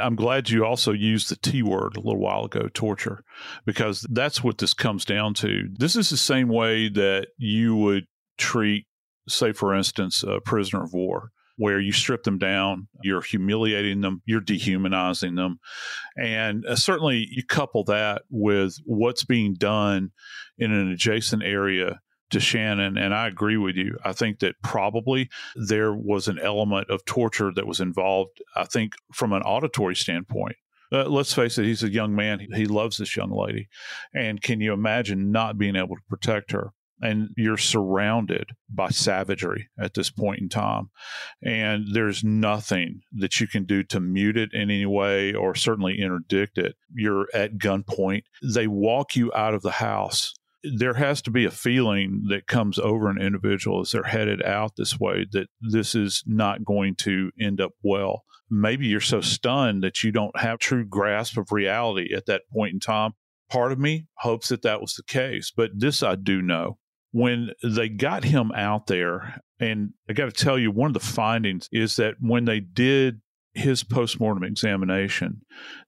I'm 0.00 0.16
glad 0.16 0.48
you 0.48 0.64
also 0.64 0.92
used 0.92 1.28
the 1.28 1.36
T 1.36 1.62
word 1.62 1.96
a 1.96 2.00
little 2.00 2.18
while 2.20 2.46
ago, 2.46 2.68
torture, 2.72 3.24
because 3.66 4.06
that's 4.10 4.42
what 4.42 4.56
this 4.56 4.72
comes 4.72 5.04
down 5.04 5.34
to. 5.34 5.68
This 5.70 5.96
is 5.96 6.08
the 6.08 6.16
same 6.16 6.48
way 6.48 6.88
that 6.88 7.28
you 7.36 7.76
would 7.76 8.06
treat, 8.38 8.86
say, 9.28 9.52
for 9.52 9.74
instance, 9.74 10.22
a 10.22 10.40
prisoner 10.40 10.82
of 10.82 10.92
war, 10.92 11.30
where 11.56 11.80
you 11.80 11.92
strip 11.92 12.22
them 12.24 12.38
down, 12.38 12.88
you're 13.02 13.22
humiliating 13.22 14.00
them, 14.00 14.22
you're 14.24 14.40
dehumanizing 14.40 15.34
them. 15.34 15.60
And 16.16 16.64
uh, 16.66 16.76
certainly 16.76 17.28
you 17.30 17.44
couple 17.44 17.84
that 17.84 18.22
with 18.30 18.76
what's 18.84 19.24
being 19.24 19.54
done 19.54 20.12
in 20.58 20.72
an 20.72 20.90
adjacent 20.90 21.42
area 21.42 22.00
to 22.30 22.38
Channon, 22.38 22.98
and 22.98 23.14
I 23.14 23.28
agree 23.28 23.58
with 23.58 23.76
you. 23.76 23.98
I 24.04 24.12
think 24.12 24.38
that 24.38 24.54
probably 24.62 25.28
there 25.54 25.92
was 25.92 26.28
an 26.28 26.38
element 26.38 26.88
of 26.88 27.04
torture 27.04 27.52
that 27.54 27.66
was 27.66 27.80
involved. 27.80 28.42
I 28.56 28.64
think 28.64 28.94
from 29.12 29.32
an 29.32 29.42
auditory 29.42 29.94
standpoint. 29.94 30.56
Uh, 30.90 31.04
let's 31.04 31.32
face 31.32 31.56
it, 31.56 31.64
he's 31.64 31.82
a 31.82 31.90
young 31.90 32.14
man. 32.14 32.38
He, 32.40 32.48
he 32.54 32.66
loves 32.66 32.98
this 32.98 33.16
young 33.16 33.30
lady. 33.30 33.68
And 34.14 34.42
can 34.42 34.60
you 34.60 34.72
imagine 34.72 35.30
not 35.30 35.56
being 35.56 35.76
able 35.76 35.96
to 35.96 36.02
protect 36.08 36.52
her? 36.52 36.72
And 37.02 37.30
you're 37.36 37.58
surrounded 37.58 38.50
by 38.70 38.88
savagery 38.88 39.68
at 39.78 39.94
this 39.94 40.10
point 40.10 40.40
in 40.40 40.48
time. 40.48 40.90
And 41.42 41.86
there's 41.92 42.22
nothing 42.22 43.00
that 43.12 43.40
you 43.40 43.48
can 43.48 43.64
do 43.64 43.82
to 43.84 44.00
mute 44.00 44.36
it 44.36 44.50
in 44.52 44.62
any 44.62 44.86
way 44.86 45.34
or 45.34 45.54
certainly 45.54 46.00
interdict 46.00 46.56
it. 46.58 46.76
You're 46.94 47.28
at 47.34 47.58
gunpoint. 47.58 48.22
They 48.42 48.68
walk 48.68 49.16
you 49.16 49.32
out 49.34 49.54
of 49.54 49.62
the 49.62 49.72
house 49.72 50.32
there 50.64 50.94
has 50.94 51.20
to 51.22 51.30
be 51.30 51.44
a 51.44 51.50
feeling 51.50 52.24
that 52.28 52.46
comes 52.46 52.78
over 52.78 53.10
an 53.10 53.20
individual 53.20 53.80
as 53.80 53.92
they're 53.92 54.04
headed 54.04 54.42
out 54.42 54.76
this 54.76 54.98
way 54.98 55.26
that 55.32 55.48
this 55.60 55.94
is 55.94 56.22
not 56.26 56.64
going 56.64 56.94
to 56.94 57.30
end 57.40 57.60
up 57.60 57.72
well. 57.82 58.22
Maybe 58.48 58.86
you're 58.86 59.00
so 59.00 59.20
stunned 59.20 59.82
that 59.82 60.04
you 60.04 60.12
don't 60.12 60.38
have 60.38 60.58
true 60.58 60.84
grasp 60.84 61.36
of 61.36 61.50
reality 61.50 62.14
at 62.14 62.26
that 62.26 62.42
point 62.52 62.74
in 62.74 62.80
time. 62.80 63.12
Part 63.50 63.72
of 63.72 63.78
me 63.78 64.06
hopes 64.18 64.48
that 64.48 64.62
that 64.62 64.80
was 64.80 64.94
the 64.94 65.02
case, 65.02 65.52
but 65.54 65.70
this 65.74 66.02
I 66.02 66.14
do 66.14 66.40
know. 66.40 66.78
When 67.12 67.50
they 67.62 67.88
got 67.88 68.24
him 68.24 68.52
out 68.52 68.86
there, 68.86 69.42
and 69.60 69.92
I 70.08 70.14
got 70.14 70.34
to 70.34 70.44
tell 70.44 70.58
you, 70.58 70.70
one 70.70 70.88
of 70.88 70.94
the 70.94 71.00
findings 71.00 71.68
is 71.70 71.96
that 71.96 72.14
when 72.20 72.46
they 72.46 72.60
did 72.60 73.20
his 73.54 73.84
postmortem 73.84 74.44
examination, 74.44 75.42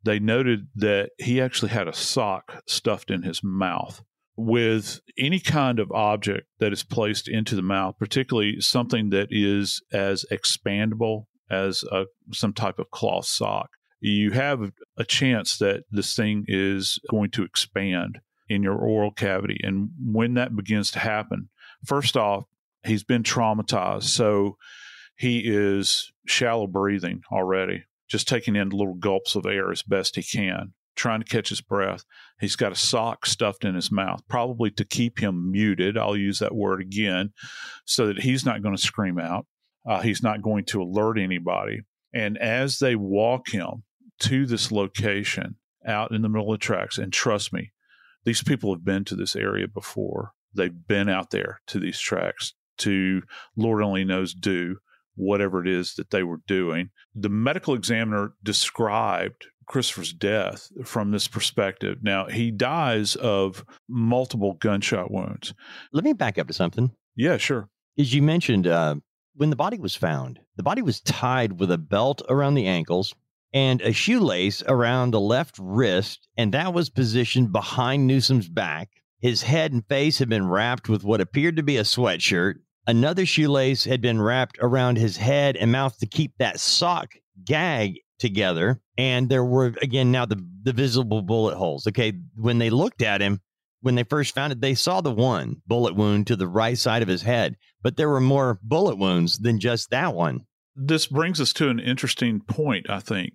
they 0.04 0.18
noted 0.18 0.68
that 0.76 1.10
he 1.18 1.40
actually 1.40 1.70
had 1.70 1.88
a 1.88 1.94
sock 1.94 2.62
stuffed 2.66 3.10
in 3.10 3.22
his 3.22 3.42
mouth. 3.42 4.02
With 4.36 5.00
any 5.16 5.38
kind 5.38 5.78
of 5.78 5.92
object 5.92 6.48
that 6.58 6.72
is 6.72 6.82
placed 6.82 7.28
into 7.28 7.54
the 7.54 7.62
mouth, 7.62 7.94
particularly 7.98 8.60
something 8.60 9.10
that 9.10 9.28
is 9.30 9.80
as 9.92 10.24
expandable 10.30 11.26
as 11.50 11.84
a, 11.84 12.06
some 12.32 12.52
type 12.52 12.78
of 12.78 12.90
cloth 12.90 13.26
sock, 13.26 13.70
you 14.00 14.32
have 14.32 14.72
a 14.98 15.04
chance 15.04 15.56
that 15.58 15.84
this 15.90 16.14
thing 16.14 16.44
is 16.48 16.98
going 17.08 17.30
to 17.30 17.44
expand 17.44 18.20
in 18.48 18.62
your 18.62 18.76
oral 18.76 19.10
cavity. 19.10 19.60
And 19.62 19.90
when 20.04 20.34
that 20.34 20.56
begins 20.56 20.90
to 20.92 20.98
happen, 20.98 21.48
first 21.84 22.16
off, 22.16 22.44
he's 22.84 23.04
been 23.04 23.22
traumatized. 23.22 24.04
So 24.04 24.56
he 25.16 25.42
is 25.44 26.12
shallow 26.26 26.66
breathing 26.66 27.22
already, 27.32 27.84
just 28.08 28.28
taking 28.28 28.56
in 28.56 28.70
little 28.70 28.94
gulps 28.94 29.34
of 29.34 29.46
air 29.46 29.70
as 29.70 29.82
best 29.82 30.16
he 30.16 30.22
can 30.22 30.72
trying 30.96 31.20
to 31.20 31.26
catch 31.26 31.48
his 31.48 31.60
breath. 31.60 32.04
He's 32.40 32.56
got 32.56 32.72
a 32.72 32.76
sock 32.76 33.26
stuffed 33.26 33.64
in 33.64 33.74
his 33.74 33.90
mouth, 33.90 34.22
probably 34.28 34.70
to 34.72 34.84
keep 34.84 35.18
him 35.18 35.50
muted. 35.50 35.98
I'll 35.98 36.16
use 36.16 36.38
that 36.38 36.54
word 36.54 36.80
again 36.80 37.32
so 37.84 38.06
that 38.06 38.20
he's 38.20 38.44
not 38.44 38.62
going 38.62 38.76
to 38.76 38.82
scream 38.82 39.18
out. 39.18 39.46
Uh, 39.86 40.00
he's 40.00 40.22
not 40.22 40.42
going 40.42 40.64
to 40.66 40.82
alert 40.82 41.18
anybody. 41.18 41.82
And 42.12 42.38
as 42.38 42.78
they 42.78 42.96
walk 42.96 43.48
him 43.48 43.82
to 44.20 44.46
this 44.46 44.70
location 44.70 45.56
out 45.86 46.12
in 46.12 46.22
the 46.22 46.28
middle 46.28 46.52
of 46.52 46.60
the 46.60 46.64
tracks, 46.64 46.96
and 46.98 47.12
trust 47.12 47.52
me, 47.52 47.72
these 48.24 48.42
people 48.42 48.72
have 48.74 48.84
been 48.84 49.04
to 49.04 49.16
this 49.16 49.36
area 49.36 49.68
before. 49.68 50.32
They've 50.54 50.86
been 50.86 51.08
out 51.08 51.30
there 51.30 51.60
to 51.68 51.78
these 51.78 51.98
tracks 51.98 52.54
to 52.78 53.22
Lord 53.56 53.82
only 53.82 54.04
knows 54.04 54.34
do 54.34 54.78
whatever 55.16 55.60
it 55.60 55.68
is 55.68 55.94
that 55.94 56.10
they 56.10 56.22
were 56.22 56.40
doing. 56.46 56.90
The 57.14 57.28
medical 57.28 57.74
examiner 57.74 58.32
described 58.42 59.46
Christopher's 59.66 60.12
death 60.12 60.68
from 60.84 61.10
this 61.10 61.28
perspective. 61.28 61.98
Now, 62.02 62.26
he 62.26 62.50
dies 62.50 63.14
of 63.16 63.64
multiple 63.88 64.54
gunshot 64.54 65.10
wounds. 65.10 65.54
Let 65.92 66.04
me 66.04 66.12
back 66.12 66.38
up 66.38 66.48
to 66.48 66.52
something. 66.52 66.90
Yeah, 67.16 67.36
sure. 67.36 67.68
As 67.98 68.12
you 68.12 68.22
mentioned, 68.22 68.66
uh, 68.66 68.96
when 69.36 69.50
the 69.50 69.56
body 69.56 69.78
was 69.78 69.94
found, 69.94 70.40
the 70.56 70.62
body 70.62 70.82
was 70.82 71.00
tied 71.00 71.58
with 71.60 71.70
a 71.70 71.78
belt 71.78 72.22
around 72.28 72.54
the 72.54 72.66
ankles 72.66 73.14
and 73.54 73.80
a 73.82 73.92
shoelace 73.92 74.62
around 74.66 75.12
the 75.12 75.20
left 75.20 75.56
wrist, 75.60 76.28
and 76.36 76.52
that 76.52 76.74
was 76.74 76.90
positioned 76.90 77.52
behind 77.52 78.06
Newsom's 78.06 78.48
back. 78.48 78.90
His 79.20 79.42
head 79.42 79.72
and 79.72 79.86
face 79.86 80.18
had 80.18 80.28
been 80.28 80.48
wrapped 80.48 80.88
with 80.88 81.04
what 81.04 81.20
appeared 81.20 81.56
to 81.56 81.62
be 81.62 81.76
a 81.76 81.82
sweatshirt. 81.82 82.56
Another 82.86 83.24
shoelace 83.24 83.84
had 83.84 84.02
been 84.02 84.20
wrapped 84.20 84.58
around 84.60 84.98
his 84.98 85.16
head 85.16 85.56
and 85.56 85.72
mouth 85.72 85.96
to 85.98 86.06
keep 86.06 86.32
that 86.38 86.60
sock 86.60 87.14
gag 87.44 88.00
together 88.18 88.80
and 88.96 89.28
there 89.28 89.44
were 89.44 89.74
again 89.82 90.12
now 90.12 90.24
the 90.24 90.40
the 90.62 90.72
visible 90.72 91.20
bullet 91.20 91.56
holes 91.56 91.86
okay 91.86 92.12
when 92.36 92.58
they 92.58 92.70
looked 92.70 93.02
at 93.02 93.20
him 93.20 93.40
when 93.80 93.96
they 93.96 94.04
first 94.04 94.34
found 94.34 94.52
it 94.52 94.60
they 94.60 94.74
saw 94.74 95.00
the 95.00 95.10
one 95.10 95.56
bullet 95.66 95.96
wound 95.96 96.26
to 96.26 96.36
the 96.36 96.46
right 96.46 96.78
side 96.78 97.02
of 97.02 97.08
his 97.08 97.22
head 97.22 97.56
but 97.82 97.96
there 97.96 98.08
were 98.08 98.20
more 98.20 98.60
bullet 98.62 98.96
wounds 98.96 99.38
than 99.38 99.58
just 99.58 99.90
that 99.90 100.14
one 100.14 100.40
this 100.76 101.06
brings 101.06 101.40
us 101.40 101.52
to 101.52 101.68
an 101.68 101.78
interesting 101.78 102.40
point 102.40 102.88
i 102.90 102.98
think 102.98 103.34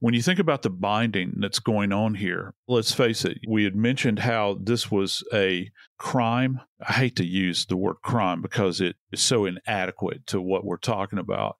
when 0.00 0.14
you 0.14 0.22
think 0.22 0.38
about 0.38 0.62
the 0.62 0.70
binding 0.70 1.34
that's 1.38 1.60
going 1.60 1.92
on 1.92 2.14
here 2.14 2.54
let's 2.66 2.92
face 2.92 3.24
it 3.24 3.38
we 3.48 3.64
had 3.64 3.76
mentioned 3.76 4.18
how 4.18 4.58
this 4.60 4.90
was 4.90 5.22
a 5.32 5.70
crime 5.98 6.60
i 6.86 6.92
hate 6.92 7.16
to 7.16 7.24
use 7.24 7.66
the 7.66 7.76
word 7.76 7.96
crime 8.02 8.42
because 8.42 8.80
it 8.80 8.96
is 9.12 9.22
so 9.22 9.44
inadequate 9.44 10.26
to 10.26 10.40
what 10.40 10.64
we're 10.64 10.76
talking 10.76 11.18
about 11.18 11.56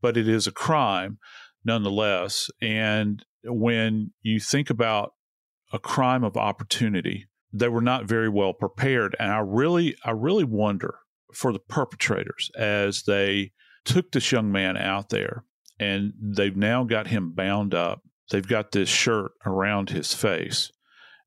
but 0.00 0.16
it 0.16 0.28
is 0.28 0.46
a 0.46 0.52
crime 0.52 1.18
nonetheless. 1.64 2.50
And 2.60 3.24
when 3.44 4.12
you 4.22 4.40
think 4.40 4.70
about 4.70 5.12
a 5.72 5.78
crime 5.78 6.24
of 6.24 6.36
opportunity, 6.36 7.26
they 7.52 7.68
were 7.68 7.82
not 7.82 8.06
very 8.06 8.28
well 8.28 8.52
prepared. 8.52 9.14
And 9.18 9.30
I 9.30 9.38
really, 9.38 9.94
I 10.04 10.10
really 10.10 10.44
wonder 10.44 10.98
for 11.32 11.52
the 11.52 11.58
perpetrators 11.58 12.50
as 12.56 13.02
they 13.02 13.52
took 13.88 14.12
this 14.12 14.32
young 14.32 14.52
man 14.52 14.76
out 14.76 15.08
there 15.08 15.44
and 15.78 16.12
they've 16.20 16.56
now 16.56 16.84
got 16.84 17.08
him 17.08 17.32
bound 17.32 17.74
up. 17.74 18.02
They've 18.30 18.46
got 18.46 18.72
this 18.72 18.88
shirt 18.88 19.32
around 19.46 19.90
his 19.90 20.12
face. 20.12 20.70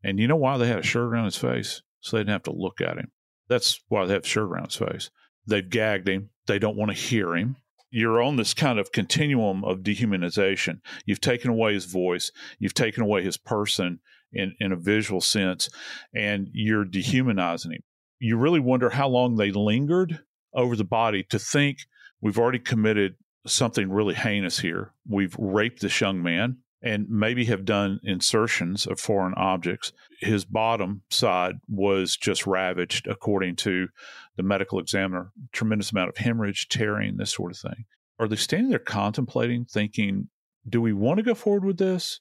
And 0.03 0.19
you 0.19 0.27
know 0.27 0.35
why 0.35 0.57
they 0.57 0.67
had 0.67 0.79
a 0.79 0.83
shirt 0.83 1.03
around 1.03 1.25
his 1.25 1.37
face? 1.37 1.81
So 2.01 2.15
they 2.15 2.21
didn't 2.21 2.33
have 2.33 2.43
to 2.43 2.53
look 2.55 2.81
at 2.81 2.97
him. 2.97 3.11
That's 3.47 3.79
why 3.87 4.05
they 4.05 4.13
have 4.13 4.23
a 4.23 4.27
shirt 4.27 4.49
around 4.49 4.65
his 4.65 4.75
face. 4.75 5.09
They've 5.45 5.67
gagged 5.67 6.07
him. 6.07 6.29
They 6.47 6.59
don't 6.59 6.77
want 6.77 6.91
to 6.91 6.97
hear 6.97 7.35
him 7.35 7.57
you're 7.91 8.21
on 8.21 8.37
this 8.37 8.53
kind 8.53 8.79
of 8.79 8.93
continuum 8.93 9.63
of 9.65 9.79
dehumanization. 9.79 10.79
You've 11.05 11.21
taken 11.21 11.51
away 11.51 11.73
his 11.73 11.85
voice, 11.85 12.31
you've 12.57 12.73
taken 12.73 13.03
away 13.03 13.21
his 13.21 13.37
person 13.37 13.99
in, 14.31 14.55
in 14.59 14.71
a 14.71 14.77
visual 14.77 15.19
sense, 15.19 15.69
and 16.15 16.47
you're 16.53 16.85
dehumanizing 16.85 17.73
him. 17.73 17.83
You 18.19 18.37
really 18.37 18.61
wonder 18.61 18.89
how 18.89 19.09
long 19.09 19.35
they 19.35 19.51
lingered 19.51 20.19
over 20.53 20.75
the 20.75 20.85
body 20.85 21.23
to 21.29 21.37
think 21.37 21.79
we've 22.21 22.39
already 22.39 22.59
committed 22.59 23.15
something 23.47 23.91
really 23.91 24.13
heinous 24.13 24.59
here. 24.59 24.93
We've 25.07 25.35
raped 25.39 25.81
this 25.81 25.99
young 25.99 26.21
man. 26.21 26.57
and 26.81 27.07
maybe 27.09 27.45
have 27.45 27.63
done 27.63 27.99
insertions 28.03 28.87
of 28.87 28.99
foreign 28.99 29.33
objects. 29.35 29.93
His 30.19 30.45
bottom 30.45 31.03
side 31.09 31.55
was 31.67 32.17
just 32.17 32.47
ravaged, 32.47 33.07
according 33.07 33.55
to 33.57 33.87
the 34.35 34.43
medical 34.43 34.79
examiner. 34.79 35.31
Tremendous 35.51 35.91
amount 35.91 36.09
of 36.09 36.17
hemorrhage, 36.17 36.67
tearing, 36.69 37.17
this 37.17 37.33
sort 37.33 37.51
of 37.51 37.57
thing. 37.57 37.85
Are 38.19 38.27
they 38.27 38.35
standing 38.35 38.69
there 38.69 38.79
contemplating, 38.79 39.65
thinking, 39.65 40.29
do 40.67 40.81
we 40.81 40.93
want 40.93 41.17
to 41.17 41.23
go 41.23 41.35
forward 41.35 41.65
with 41.65 41.77
this? 41.77 42.19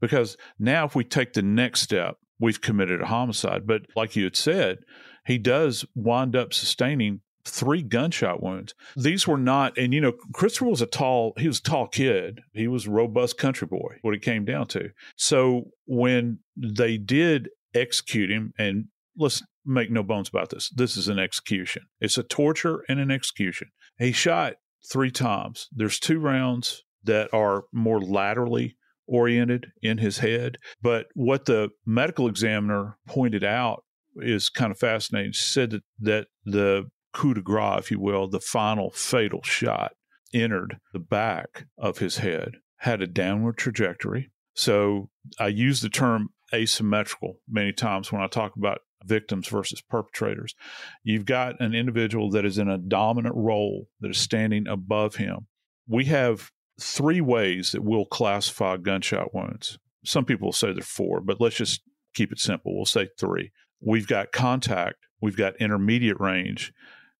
Because 0.00 0.36
now, 0.58 0.84
if 0.84 0.94
we 0.94 1.04
take 1.04 1.32
the 1.32 1.42
next 1.42 1.80
step, 1.80 2.16
we've 2.38 2.60
committed 2.60 3.00
a 3.00 3.06
homicide. 3.06 3.66
But 3.66 3.82
like 3.94 4.16
you 4.16 4.24
had 4.24 4.36
said, 4.36 4.78
he 5.26 5.38
does 5.38 5.84
wind 5.94 6.34
up 6.34 6.52
sustaining 6.52 7.20
three 7.44 7.82
gunshot 7.82 8.42
wounds. 8.42 8.74
These 8.96 9.26
were 9.26 9.38
not, 9.38 9.76
and 9.76 9.92
you 9.92 10.00
know, 10.00 10.12
Christopher 10.32 10.66
was 10.66 10.82
a 10.82 10.86
tall, 10.86 11.32
he 11.36 11.48
was 11.48 11.58
a 11.58 11.62
tall 11.62 11.88
kid. 11.88 12.40
He 12.52 12.68
was 12.68 12.86
a 12.86 12.90
robust 12.90 13.38
country 13.38 13.66
boy, 13.66 13.96
what 14.02 14.14
it 14.14 14.22
came 14.22 14.44
down 14.44 14.66
to. 14.68 14.90
So 15.16 15.70
when 15.86 16.38
they 16.56 16.98
did 16.98 17.48
execute 17.74 18.30
him, 18.30 18.52
and 18.58 18.86
let's 19.16 19.42
make 19.64 19.90
no 19.90 20.02
bones 20.02 20.28
about 20.28 20.50
this, 20.50 20.70
this 20.70 20.96
is 20.96 21.08
an 21.08 21.18
execution. 21.18 21.82
It's 22.00 22.18
a 22.18 22.22
torture 22.22 22.84
and 22.88 23.00
an 23.00 23.10
execution. 23.10 23.68
He 23.98 24.12
shot 24.12 24.54
three 24.90 25.10
times. 25.10 25.68
There's 25.72 25.98
two 25.98 26.18
rounds 26.18 26.82
that 27.04 27.32
are 27.32 27.64
more 27.72 28.00
laterally 28.00 28.76
oriented 29.06 29.66
in 29.82 29.98
his 29.98 30.18
head. 30.18 30.58
But 30.80 31.06
what 31.14 31.44
the 31.46 31.70
medical 31.84 32.28
examiner 32.28 32.98
pointed 33.06 33.44
out 33.44 33.84
is 34.16 34.48
kind 34.48 34.70
of 34.70 34.78
fascinating. 34.78 35.32
She 35.32 35.42
said 35.42 35.70
that, 35.70 35.82
that 36.04 36.26
the 36.44 36.84
coup 37.12 37.34
de 37.34 37.42
grace, 37.42 37.80
if 37.80 37.90
you 37.90 38.00
will, 38.00 38.28
the 38.28 38.40
final 38.40 38.90
fatal 38.90 39.42
shot 39.42 39.92
entered 40.34 40.78
the 40.92 40.98
back 40.98 41.66
of 41.78 41.98
his 41.98 42.18
head, 42.18 42.52
had 42.78 43.02
a 43.02 43.06
downward 43.06 43.56
trajectory. 43.56 44.30
So 44.54 45.10
I 45.38 45.48
use 45.48 45.80
the 45.80 45.88
term 45.88 46.30
asymmetrical 46.54 47.38
many 47.48 47.72
times 47.72 48.12
when 48.12 48.22
I 48.22 48.26
talk 48.26 48.56
about 48.56 48.80
victims 49.04 49.48
versus 49.48 49.80
perpetrators. 49.80 50.54
You've 51.02 51.24
got 51.24 51.60
an 51.60 51.74
individual 51.74 52.30
that 52.30 52.44
is 52.44 52.58
in 52.58 52.68
a 52.68 52.78
dominant 52.78 53.34
role 53.36 53.88
that 54.00 54.10
is 54.10 54.18
standing 54.18 54.66
above 54.68 55.16
him. 55.16 55.46
We 55.88 56.04
have 56.06 56.50
three 56.80 57.20
ways 57.20 57.72
that 57.72 57.82
we'll 57.82 58.06
classify 58.06 58.76
gunshot 58.76 59.34
wounds. 59.34 59.78
Some 60.04 60.24
people 60.24 60.52
say 60.52 60.68
there 60.68 60.80
are 60.80 60.82
four, 60.82 61.20
but 61.20 61.40
let's 61.40 61.56
just 61.56 61.82
keep 62.14 62.32
it 62.32 62.38
simple. 62.38 62.74
We'll 62.74 62.84
say 62.84 63.08
three. 63.18 63.52
We've 63.80 64.06
got 64.06 64.32
contact, 64.32 64.96
we've 65.20 65.36
got 65.36 65.56
intermediate 65.56 66.20
range, 66.20 66.72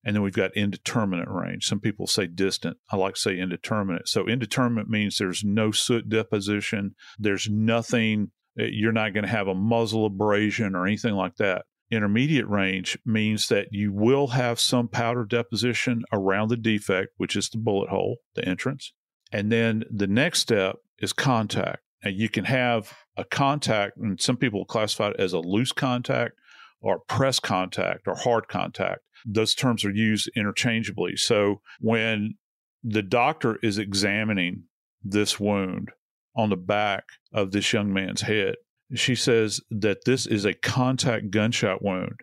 and 0.05 0.17
then 0.17 0.23
we've 0.23 0.33
got 0.33 0.57
indeterminate 0.57 1.29
range. 1.29 1.67
Some 1.67 1.81
people 1.81 2.07
say 2.07 2.27
distant. 2.27 2.77
I 2.91 2.97
like 2.97 3.15
to 3.15 3.21
say 3.21 3.39
indeterminate. 3.39 4.09
So 4.09 4.27
indeterminate 4.27 4.89
means 4.89 5.19
there's 5.19 5.45
no 5.45 5.71
soot 5.71 6.09
deposition. 6.09 6.95
There's 7.19 7.49
nothing, 7.49 8.33
eh, 8.59 8.69
you're 8.73 8.93
not 8.93 9.15
going 9.15 9.25
to 9.25 9.31
have 9.31 9.49
a 9.49 9.55
muzzle 9.55 10.07
abrasion 10.07 10.75
or 10.75 10.87
anything 10.87 11.15
like 11.15 11.37
that. 11.37 11.65
Intermediate 11.91 12.49
range 12.49 12.99
means 13.05 13.49
that 13.49 13.69
you 13.71 13.93
will 13.93 14.29
have 14.29 14.59
some 14.59 14.89
powder 14.89 15.25
deposition 15.25 16.03
around 16.13 16.49
the 16.49 16.57
defect, 16.57 17.11
which 17.19 17.37
is 17.37 17.49
the 17.51 17.59
bullet 17.59 17.91
hole, 17.91 18.17
the 18.35 18.45
entrance. 18.45 18.93
And 19.31 19.53
then 19.53 19.85
the 19.91 20.07
next 20.07 20.41
step 20.41 20.77
is 20.99 21.13
contact. 21.13 21.81
And 22.03 22.17
you 22.17 22.29
can 22.29 22.47
have 22.47 22.93
a 23.17 23.25
contact, 23.25 23.97
and 23.99 24.21
some 24.21 24.37
people 24.37 24.65
classify 24.65 25.11
it 25.11 25.17
as 25.21 25.33
a 25.33 25.39
loose 25.39 25.71
contact 25.71 26.33
or 26.81 26.99
press 26.99 27.39
contact 27.39 28.09
or 28.09 28.17
hard 28.17 28.49
contact 28.49 29.03
those 29.25 29.55
terms 29.55 29.85
are 29.85 29.91
used 29.91 30.31
interchangeably. 30.37 31.17
So 31.17 31.61
when 31.81 32.35
the 32.83 33.03
doctor 33.03 33.59
is 33.63 33.79
examining 33.79 34.65
this 35.03 35.39
wound 35.39 35.91
on 36.37 36.51
the 36.51 36.57
back 36.57 37.05
of 37.33 37.53
this 37.53 37.73
young 37.73 37.93
man's 37.93 38.23
head, 38.23 38.57
she 38.95 39.15
says 39.15 39.61
that 39.71 40.05
this 40.05 40.27
is 40.27 40.45
a 40.45 40.55
contact 40.55 41.31
gunshot 41.31 41.83
wound. 41.83 42.21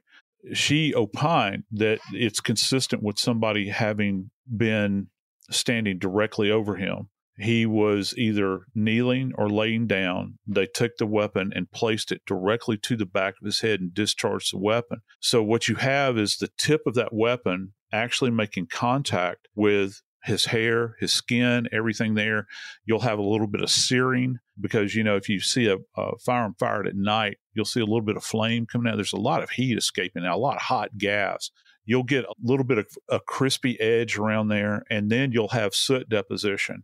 She 0.54 0.94
opined 0.94 1.64
that 1.72 2.00
it's 2.14 2.40
consistent 2.40 3.04
with 3.04 3.20
somebody 3.20 3.70
having 3.70 4.32
been 4.56 5.08
standing 5.52 5.98
directly 5.98 6.52
over 6.52 6.76
him 6.76 7.10
he 7.40 7.66
was 7.66 8.14
either 8.18 8.62
kneeling 8.76 9.32
or 9.36 9.50
laying 9.50 9.88
down. 9.88 10.38
They 10.46 10.66
took 10.66 10.98
the 10.98 11.08
weapon 11.08 11.52
and 11.56 11.72
placed 11.72 12.12
it 12.12 12.22
directly 12.26 12.78
to 12.80 12.98
the 12.98 13.06
back 13.06 13.36
of 13.42 13.46
his 13.46 13.62
head 13.62 13.80
and 13.80 13.94
discharged 13.94 14.54
the 14.54 14.60
weapon. 14.60 15.00
So, 15.22 15.42
what 15.42 15.68
you 15.68 15.76
have 15.76 16.18
is 16.18 16.36
the 16.36 16.50
tip 16.58 16.82
of 16.86 16.96
that 16.96 17.14
weapon 17.14 17.74
actually 17.94 18.32
making 18.32 18.68
contact 18.68 19.48
with 19.56 20.02
his 20.26 20.46
hair, 20.46 20.96
his 21.00 21.14
skin, 21.14 21.70
everything 21.72 22.16
there. 22.16 22.46
You'll 22.86 23.00
have 23.00 23.20
a 23.20 23.24
little 23.24 23.48
bit 23.48 23.62
of 23.62 23.70
searing 23.70 24.40
because, 24.60 24.94
you 24.94 25.04
know, 25.04 25.16
if 25.16 25.30
you 25.30 25.40
see 25.40 25.68
a, 25.68 25.78
a 25.96 26.18
firearm 26.26 26.56
fired 26.60 26.88
at 26.88 26.96
night, 26.96 27.38
you'll 27.54 27.64
see 27.64 27.80
a 27.80 27.86
little 27.86 28.02
bit 28.02 28.18
of 28.18 28.24
flame 28.24 28.66
coming 28.66 28.92
out. 28.92 28.98
There's 28.98 29.14
a 29.14 29.18
lot 29.18 29.44
of 29.44 29.52
heat 29.52 29.78
escaping 29.78 30.26
a 30.26 30.38
lot 30.38 30.58
of 30.58 30.64
hot 30.64 30.98
gas 30.98 31.52
you'll 31.90 32.04
get 32.04 32.24
a 32.24 32.34
little 32.44 32.64
bit 32.64 32.78
of 32.78 32.86
a 33.10 33.20
crispy 33.20 33.80
edge 33.82 34.16
around 34.16 34.48
there, 34.48 34.84
and 34.92 35.10
then 35.10 35.32
you'll 35.32 35.48
have 35.48 35.74
soot 35.74 36.08
deposition 36.08 36.84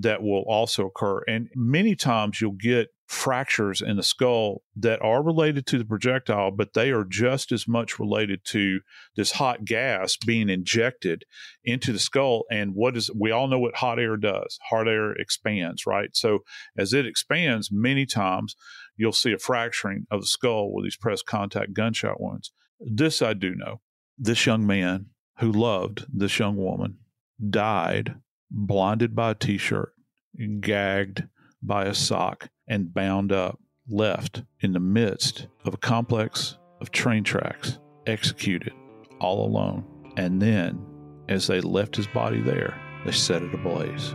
that 0.00 0.22
will 0.22 0.44
also 0.46 0.86
occur. 0.86 1.22
And 1.26 1.48
many 1.54 1.94
times 1.96 2.40
you'll 2.40 2.52
get 2.52 2.88
fractures 3.06 3.80
in 3.80 3.96
the 3.96 4.02
skull 4.02 4.62
that 4.76 5.00
are 5.02 5.22
related 5.22 5.66
to 5.66 5.78
the 5.78 5.84
projectile, 5.84 6.50
but 6.50 6.74
they 6.74 6.90
are 6.90 7.04
just 7.04 7.50
as 7.52 7.66
much 7.66 7.98
related 7.98 8.44
to 8.44 8.80
this 9.16 9.32
hot 9.32 9.64
gas 9.64 10.16
being 10.16 10.50
injected 10.50 11.24
into 11.64 11.90
the 11.90 11.98
skull. 11.98 12.44
And 12.50 12.74
what 12.74 12.96
is, 12.96 13.10
we 13.18 13.30
all 13.30 13.48
know 13.48 13.58
what 13.58 13.76
hot 13.76 13.98
air 13.98 14.18
does. 14.18 14.58
Hot 14.68 14.86
air 14.86 15.12
expands, 15.12 15.86
right? 15.86 16.10
So 16.12 16.40
as 16.76 16.92
it 16.92 17.06
expands, 17.06 17.70
many 17.72 18.04
times 18.04 18.54
you'll 18.96 19.12
see 19.12 19.32
a 19.32 19.38
fracturing 19.38 20.06
of 20.10 20.20
the 20.20 20.26
skull 20.26 20.72
with 20.72 20.84
these 20.84 20.96
press 20.96 21.22
contact 21.22 21.72
gunshot 21.72 22.20
wounds. 22.20 22.52
This 22.78 23.22
I 23.22 23.32
do 23.32 23.54
know. 23.54 23.80
This 24.18 24.44
young 24.44 24.66
man 24.66 25.06
who 25.38 25.50
loved 25.50 26.04
this 26.12 26.38
young 26.38 26.56
woman 26.56 26.98
died 27.48 28.16
blinded 28.50 29.14
by 29.14 29.30
a 29.30 29.34
t 29.34 29.58
shirt, 29.58 29.92
gagged 30.60 31.24
by 31.62 31.84
a 31.84 31.94
sock, 31.94 32.48
and 32.66 32.94
bound 32.94 33.32
up, 33.32 33.58
left 33.88 34.42
in 34.60 34.72
the 34.72 34.80
midst 34.80 35.46
of 35.64 35.74
a 35.74 35.78
complex 35.78 36.58
of 36.80 36.90
train 36.90 37.24
tracks, 37.24 37.78
executed 38.06 38.72
all 39.20 39.44
alone. 39.46 39.84
And 40.16 40.40
then, 40.40 40.84
as 41.28 41.46
they 41.46 41.60
left 41.60 41.96
his 41.96 42.06
body 42.06 42.40
there, 42.40 42.80
they 43.04 43.12
set 43.12 43.42
it 43.42 43.54
ablaze. 43.54 44.14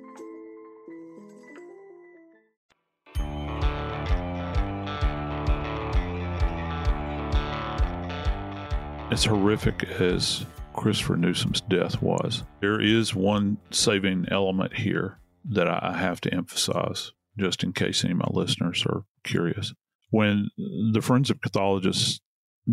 As 9.11 9.25
horrific 9.25 9.83
as 9.99 10.45
Christopher 10.73 11.17
Newsom's 11.17 11.59
death 11.59 12.01
was, 12.01 12.43
there 12.61 12.79
is 12.79 13.13
one 13.13 13.57
saving 13.69 14.27
element 14.31 14.73
here 14.73 15.19
that 15.43 15.67
I 15.67 15.97
have 15.97 16.21
to 16.21 16.33
emphasize, 16.33 17.11
just 17.37 17.61
in 17.61 17.73
case 17.73 18.05
any 18.05 18.13
of 18.13 18.19
my 18.19 18.29
listeners 18.31 18.85
are 18.87 19.03
curious. 19.25 19.73
When 20.11 20.49
the 20.57 21.01
forensic 21.01 21.41
pathologists 21.41 22.21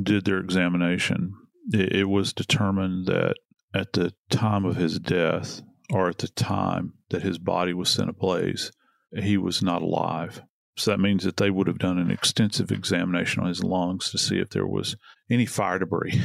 did 0.01 0.27
their 0.27 0.38
examination, 0.38 1.35
it, 1.72 1.92
it 1.92 2.05
was 2.05 2.33
determined 2.33 3.07
that 3.07 3.35
at 3.74 3.92
the 3.94 4.14
time 4.31 4.64
of 4.64 4.77
his 4.77 5.01
death, 5.01 5.61
or 5.92 6.09
at 6.09 6.18
the 6.18 6.29
time 6.29 6.92
that 7.11 7.22
his 7.22 7.38
body 7.38 7.72
was 7.72 7.90
sent 7.90 8.11
ablaze, 8.11 8.70
he 9.12 9.37
was 9.37 9.61
not 9.61 9.83
alive. 9.83 10.42
So 10.77 10.92
that 10.92 11.01
means 11.01 11.24
that 11.24 11.38
they 11.38 11.51
would 11.51 11.66
have 11.66 11.79
done 11.79 11.98
an 11.98 12.12
extensive 12.12 12.70
examination 12.70 13.42
on 13.42 13.48
his 13.48 13.64
lungs 13.64 14.12
to 14.12 14.18
see 14.18 14.38
if 14.38 14.51
there 14.51 14.66
was 14.66 14.94
any 15.31 15.47
fire 15.47 15.79
debris 15.79 16.21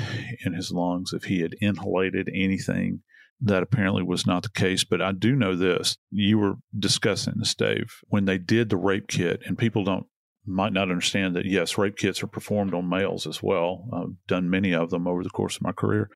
in 0.46 0.54
his 0.54 0.72
lungs, 0.72 1.14
if 1.14 1.26
he 1.26 1.42
had 1.42 1.56
inhalated 1.62 2.30
anything. 2.34 3.02
That 3.42 3.64
apparently 3.64 4.04
was 4.04 4.26
not 4.26 4.44
the 4.44 4.50
case. 4.50 4.86
But 4.86 5.02
I 5.02 5.12
do 5.12 5.36
know 5.36 5.56
this. 5.56 5.98
You 6.12 6.40
were 6.40 6.54
discussing 6.78 7.34
this, 7.38 7.54
Dave, 7.54 8.00
when 8.08 8.24
they 8.24 8.38
did 8.38 8.70
the 8.70 8.78
rape 8.78 9.08
kit, 9.08 9.42
and 9.46 9.58
people 9.58 9.84
don't 9.84 10.06
might 10.46 10.74
not 10.74 10.90
understand 10.92 11.36
that 11.36 11.46
yes, 11.46 11.78
rape 11.78 11.98
kits 11.98 12.22
are 12.22 12.28
performed 12.28 12.74
on 12.74 12.90
males 12.90 13.26
as 13.28 13.42
well. 13.42 13.88
I've 13.94 14.28
done 14.28 14.50
many 14.50 14.74
of 14.74 14.90
them 14.90 15.08
over 15.08 15.24
the 15.24 15.30
course 15.30 15.56
of 15.56 15.62
my 15.62 15.72
career. 15.72 16.10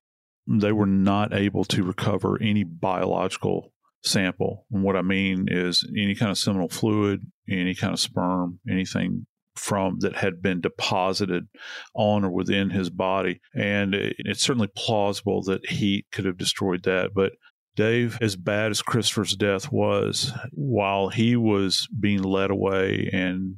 They 0.46 0.72
were 0.72 0.86
not 0.86 1.34
able 1.34 1.64
to 1.66 1.82
recover 1.82 2.38
any 2.40 2.64
biological 2.64 3.72
sample. 4.02 4.66
And 4.70 4.82
what 4.82 4.96
I 4.96 5.02
mean 5.02 5.46
is 5.50 5.84
any 5.96 6.14
kind 6.14 6.30
of 6.30 6.38
seminal 6.38 6.68
fluid, 6.68 7.20
any 7.48 7.74
kind 7.74 7.92
of 7.92 8.00
sperm, 8.00 8.60
anything 8.68 9.26
from 9.58 9.98
that 10.00 10.16
had 10.16 10.40
been 10.40 10.60
deposited 10.60 11.48
on 11.94 12.24
or 12.24 12.30
within 12.30 12.70
his 12.70 12.90
body. 12.90 13.40
And 13.54 13.94
it, 13.94 14.16
it's 14.18 14.42
certainly 14.42 14.70
plausible 14.76 15.42
that 15.44 15.68
heat 15.68 16.06
could 16.12 16.24
have 16.24 16.38
destroyed 16.38 16.84
that. 16.84 17.10
But 17.14 17.32
Dave, 17.76 18.18
as 18.20 18.34
bad 18.34 18.70
as 18.70 18.82
Christopher's 18.82 19.36
death 19.36 19.70
was, 19.70 20.32
while 20.52 21.10
he 21.10 21.36
was 21.36 21.86
being 22.00 22.22
led 22.22 22.50
away 22.50 23.08
and, 23.12 23.56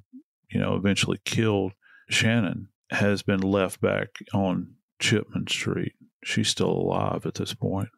you 0.51 0.61
know, 0.61 0.75
eventually 0.75 1.19
killed, 1.25 1.73
Channon 2.11 2.67
has 2.91 3.23
been 3.23 3.41
left 3.41 3.81
back 3.81 4.09
on 4.35 4.75
Chipman 4.99 5.47
Street. 5.47 5.93
She's 6.25 6.49
still 6.49 6.71
alive 6.71 7.25
at 7.25 7.35
this 7.35 7.55
point. 7.55 7.89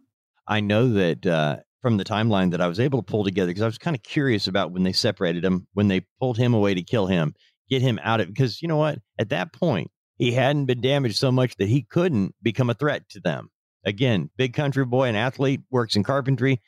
I 0.46 0.60
know 0.60 0.92
that 0.92 1.26
uh, 1.26 1.56
from 1.80 1.96
the 1.96 2.04
timeline 2.04 2.52
that 2.52 2.60
I 2.60 2.68
was 2.68 2.78
able 2.78 3.02
to 3.02 3.10
pull 3.10 3.24
together 3.24 3.48
because 3.48 3.62
I 3.62 3.66
was 3.66 3.78
kind 3.78 3.96
of 3.96 4.02
curious 4.02 4.46
about 4.46 4.70
when 4.72 4.84
they 4.84 4.92
separated 4.92 5.44
him, 5.44 5.66
when 5.72 5.88
they 5.88 6.06
pulled 6.20 6.38
him 6.38 6.54
away 6.54 6.74
to 6.74 6.82
kill 6.82 7.06
him, 7.08 7.34
get 7.68 7.82
him 7.82 7.98
out 8.02 8.20
of 8.20 8.28
because 8.28 8.62
you 8.62 8.68
know 8.68 8.76
what? 8.76 8.98
At 9.18 9.30
that 9.30 9.52
point, 9.52 9.90
he 10.16 10.32
hadn't 10.32 10.66
been 10.66 10.80
damaged 10.80 11.16
so 11.16 11.32
much 11.32 11.56
that 11.56 11.68
he 11.68 11.82
couldn't 11.82 12.34
become 12.42 12.70
a 12.70 12.74
threat 12.74 13.08
to 13.10 13.20
them. 13.20 13.50
Again, 13.84 14.30
big 14.36 14.54
country 14.54 14.84
boy, 14.84 15.08
an 15.08 15.16
athlete, 15.16 15.62
works 15.70 15.96
in 15.96 16.04
carpentry. 16.04 16.60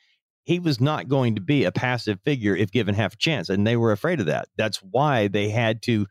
He 0.43 0.59
was 0.59 0.81
not 0.81 1.07
going 1.07 1.35
to 1.35 1.41
be 1.41 1.63
a 1.63 1.71
passive 1.71 2.19
figure 2.23 2.55
if 2.55 2.71
given 2.71 2.93
half 2.93 3.13
a 3.13 3.17
chance, 3.17 3.49
and 3.49 3.65
they 3.65 3.77
were 3.77 3.91
afraid 3.91 4.19
of 4.19 4.25
that. 4.27 4.47
That's 4.57 4.77
why 4.77 5.27
they 5.27 5.49
had 5.49 5.81
to 5.83 6.05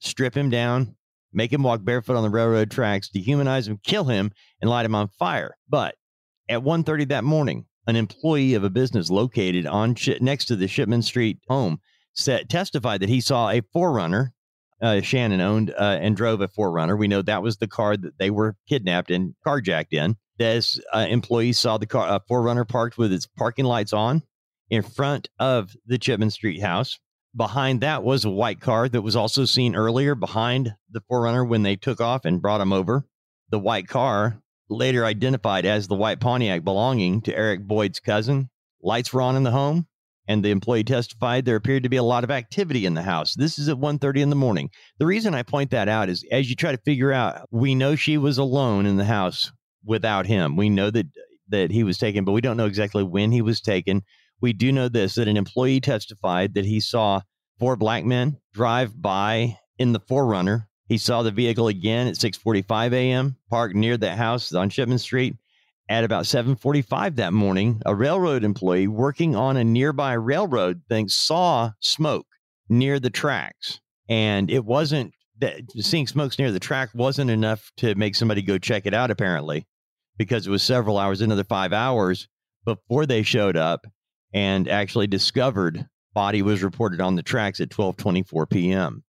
strip 0.00 0.36
him 0.36 0.50
down, 0.50 0.96
make 1.32 1.52
him 1.52 1.62
walk 1.62 1.82
barefoot 1.82 2.16
on 2.16 2.22
the 2.22 2.30
railroad 2.30 2.70
tracks, 2.70 3.08
dehumanize 3.08 3.66
him, 3.66 3.80
kill 3.82 4.04
him, 4.04 4.30
and 4.60 4.70
light 4.70 4.86
him 4.86 4.94
on 4.94 5.08
fire. 5.08 5.56
But 5.68 5.96
at 6.48 6.60
1.30 6.60 7.08
that 7.08 7.24
morning, 7.24 7.66
an 7.86 7.96
employee 7.96 8.54
of 8.54 8.62
a 8.62 8.70
business 8.70 9.10
located 9.10 9.66
on 9.66 9.96
next 10.20 10.44
to 10.46 10.56
the 10.56 10.68
Chipman 10.68 11.02
Street 11.02 11.38
home 11.48 11.80
said, 12.14 12.48
testified 12.48 13.00
that 13.00 13.08
he 13.08 13.20
saw 13.20 13.50
a 13.50 13.62
4Runner. 13.74 14.30
Uh, 14.82 15.00
Channon 15.02 15.40
owned 15.40 15.70
uh, 15.70 15.98
and 16.00 16.16
drove 16.16 16.40
a 16.40 16.48
4Runner. 16.48 16.98
We 16.98 17.08
know 17.08 17.20
that 17.22 17.42
was 17.42 17.58
the 17.58 17.68
car 17.68 17.96
that 17.96 18.18
they 18.18 18.30
were 18.30 18.56
kidnapped 18.68 19.10
and 19.10 19.34
carjacked 19.46 19.92
in. 19.92 20.16
This 20.38 20.80
uh, 20.92 21.06
employee 21.08 21.52
saw 21.52 21.76
the 21.76 21.86
car, 21.86 22.08
uh, 22.08 22.18
4Runner 22.30 22.66
parked 22.66 22.96
with 22.96 23.12
its 23.12 23.26
parking 23.26 23.66
lights 23.66 23.92
on 23.92 24.22
in 24.70 24.82
front 24.82 25.28
of 25.38 25.76
the 25.84 25.98
Chipman 25.98 26.30
Street 26.30 26.62
house. 26.62 26.98
Behind 27.36 27.82
that 27.82 28.02
was 28.02 28.24
a 28.24 28.30
white 28.30 28.60
car 28.60 28.88
that 28.88 29.02
was 29.02 29.16
also 29.16 29.44
seen 29.44 29.76
earlier 29.76 30.14
behind 30.14 30.74
the 30.90 31.02
4Runner 31.12 31.46
when 31.46 31.62
they 31.62 31.76
took 31.76 32.00
off 32.00 32.24
and 32.24 32.40
brought 32.40 32.62
him 32.62 32.72
over. 32.72 33.04
The 33.50 33.58
white 33.58 33.86
car 33.86 34.40
later 34.70 35.04
identified 35.04 35.66
as 35.66 35.88
the 35.88 35.94
white 35.94 36.20
Pontiac 36.20 36.64
belonging 36.64 37.20
to 37.22 37.36
Eric 37.36 37.66
Boyd's 37.66 38.00
cousin. 38.00 38.48
Lights 38.82 39.12
were 39.12 39.20
on 39.20 39.36
in 39.36 39.42
the 39.42 39.50
home, 39.50 39.86
and 40.30 40.44
the 40.44 40.52
employee 40.52 40.84
testified 40.84 41.44
there 41.44 41.56
appeared 41.56 41.82
to 41.82 41.88
be 41.88 41.96
a 41.96 42.04
lot 42.04 42.22
of 42.22 42.30
activity 42.30 42.86
in 42.86 42.94
the 42.94 43.02
house. 43.02 43.34
This 43.34 43.58
is 43.58 43.68
at 43.68 43.78
1:30 43.78 44.22
in 44.22 44.30
the 44.30 44.36
morning. 44.36 44.70
The 45.00 45.06
reason 45.06 45.34
I 45.34 45.42
point 45.42 45.70
that 45.72 45.88
out 45.88 46.08
is 46.08 46.24
as 46.30 46.48
you 46.48 46.54
try 46.54 46.70
to 46.70 46.78
figure 46.84 47.12
out, 47.12 47.48
we 47.50 47.74
know 47.74 47.96
she 47.96 48.16
was 48.16 48.38
alone 48.38 48.86
in 48.86 48.96
the 48.96 49.04
house 49.04 49.50
without 49.84 50.26
him. 50.26 50.56
We 50.56 50.70
know 50.70 50.88
that 50.90 51.06
that 51.48 51.72
he 51.72 51.82
was 51.82 51.98
taken, 51.98 52.24
but 52.24 52.30
we 52.30 52.40
don't 52.40 52.56
know 52.56 52.66
exactly 52.66 53.02
when 53.02 53.32
he 53.32 53.42
was 53.42 53.60
taken. 53.60 54.04
We 54.40 54.52
do 54.52 54.70
know 54.70 54.88
this 54.88 55.16
that 55.16 55.26
an 55.26 55.36
employee 55.36 55.80
testified 55.80 56.54
that 56.54 56.64
he 56.64 56.78
saw 56.78 57.22
four 57.58 57.74
black 57.74 58.04
men 58.04 58.38
drive 58.54 59.02
by 59.02 59.58
in 59.78 59.92
the 59.92 60.00
4Runner 60.00 60.66
he 60.90 60.98
saw 60.98 61.22
the 61.22 61.30
vehicle 61.30 61.68
again 61.68 62.08
at 62.08 62.16
6:45 62.16 62.92
a.m. 62.92 63.36
parked 63.48 63.76
near 63.76 63.96
the 63.96 64.16
house 64.16 64.52
on 64.52 64.70
Chipman 64.70 64.98
Street. 64.98 65.36
At 65.90 66.04
about 66.04 66.24
7:45 66.24 67.16
that 67.16 67.32
morning, 67.32 67.82
a 67.84 67.96
railroad 67.96 68.44
employee 68.44 68.86
working 68.86 69.34
on 69.34 69.56
a 69.56 69.64
nearby 69.64 70.12
railroad 70.12 70.82
thing 70.88 71.08
saw 71.08 71.72
smoke 71.80 72.28
near 72.68 73.00
the 73.00 73.10
tracks, 73.10 73.80
and 74.08 74.52
it 74.52 74.64
wasn't 74.64 75.12
that 75.40 75.62
seeing 75.80 76.06
smokes 76.06 76.38
near 76.38 76.52
the 76.52 76.60
track 76.60 76.90
wasn't 76.94 77.28
enough 77.28 77.72
to 77.78 77.96
make 77.96 78.14
somebody 78.14 78.40
go 78.40 78.56
check 78.56 78.86
it 78.86 78.94
out. 78.94 79.10
Apparently, 79.10 79.66
because 80.16 80.46
it 80.46 80.50
was 80.50 80.62
several 80.62 80.96
hours, 80.96 81.22
another 81.22 81.42
five 81.42 81.72
hours 81.72 82.28
before 82.64 83.04
they 83.04 83.24
showed 83.24 83.56
up 83.56 83.84
and 84.32 84.68
actually 84.68 85.08
discovered 85.08 85.88
body 86.14 86.40
was 86.40 86.62
reported 86.62 87.00
on 87.00 87.16
the 87.16 87.22
tracks 87.24 87.58
at 87.58 87.68
12:24 87.68 88.48
p.m. 88.48 89.02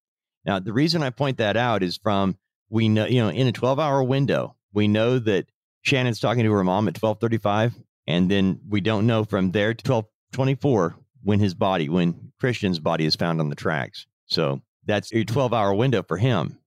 Now, 0.45 0.57
the 0.57 0.73
reason 0.73 1.03
I 1.03 1.11
point 1.11 1.37
that 1.37 1.57
out 1.57 1.83
is 1.83 1.97
from 1.97 2.39
we 2.71 2.89
know, 2.89 3.05
you 3.05 3.21
know, 3.21 3.29
in 3.29 3.45
a 3.45 3.51
12 3.51 3.77
hour 3.77 4.03
window, 4.03 4.55
we 4.73 4.87
know 4.87 5.19
that 5.19 5.45
Channon's 5.83 6.19
talking 6.19 6.43
to 6.43 6.51
her 6.51 6.63
mom 6.63 6.87
at 6.87 7.01
1235. 7.01 7.73
And 8.07 8.29
then 8.29 8.59
we 8.67 8.81
don't 8.81 9.07
know 9.07 9.23
from 9.23 9.51
there 9.51 9.73
to 9.73 9.91
1224 9.91 10.95
when 11.23 11.39
his 11.39 11.53
body, 11.53 11.87
when 11.89 12.31
Christian's 12.39 12.79
body 12.79 13.05
is 13.05 13.15
found 13.15 13.39
on 13.39 13.49
the 13.49 13.55
tracks. 13.55 14.07
So 14.25 14.61
That's 14.85 15.13
a 15.13 15.23
12 15.23 15.53
hour 15.53 15.73
window 15.73 16.03
for 16.03 16.17
him 16.17 16.57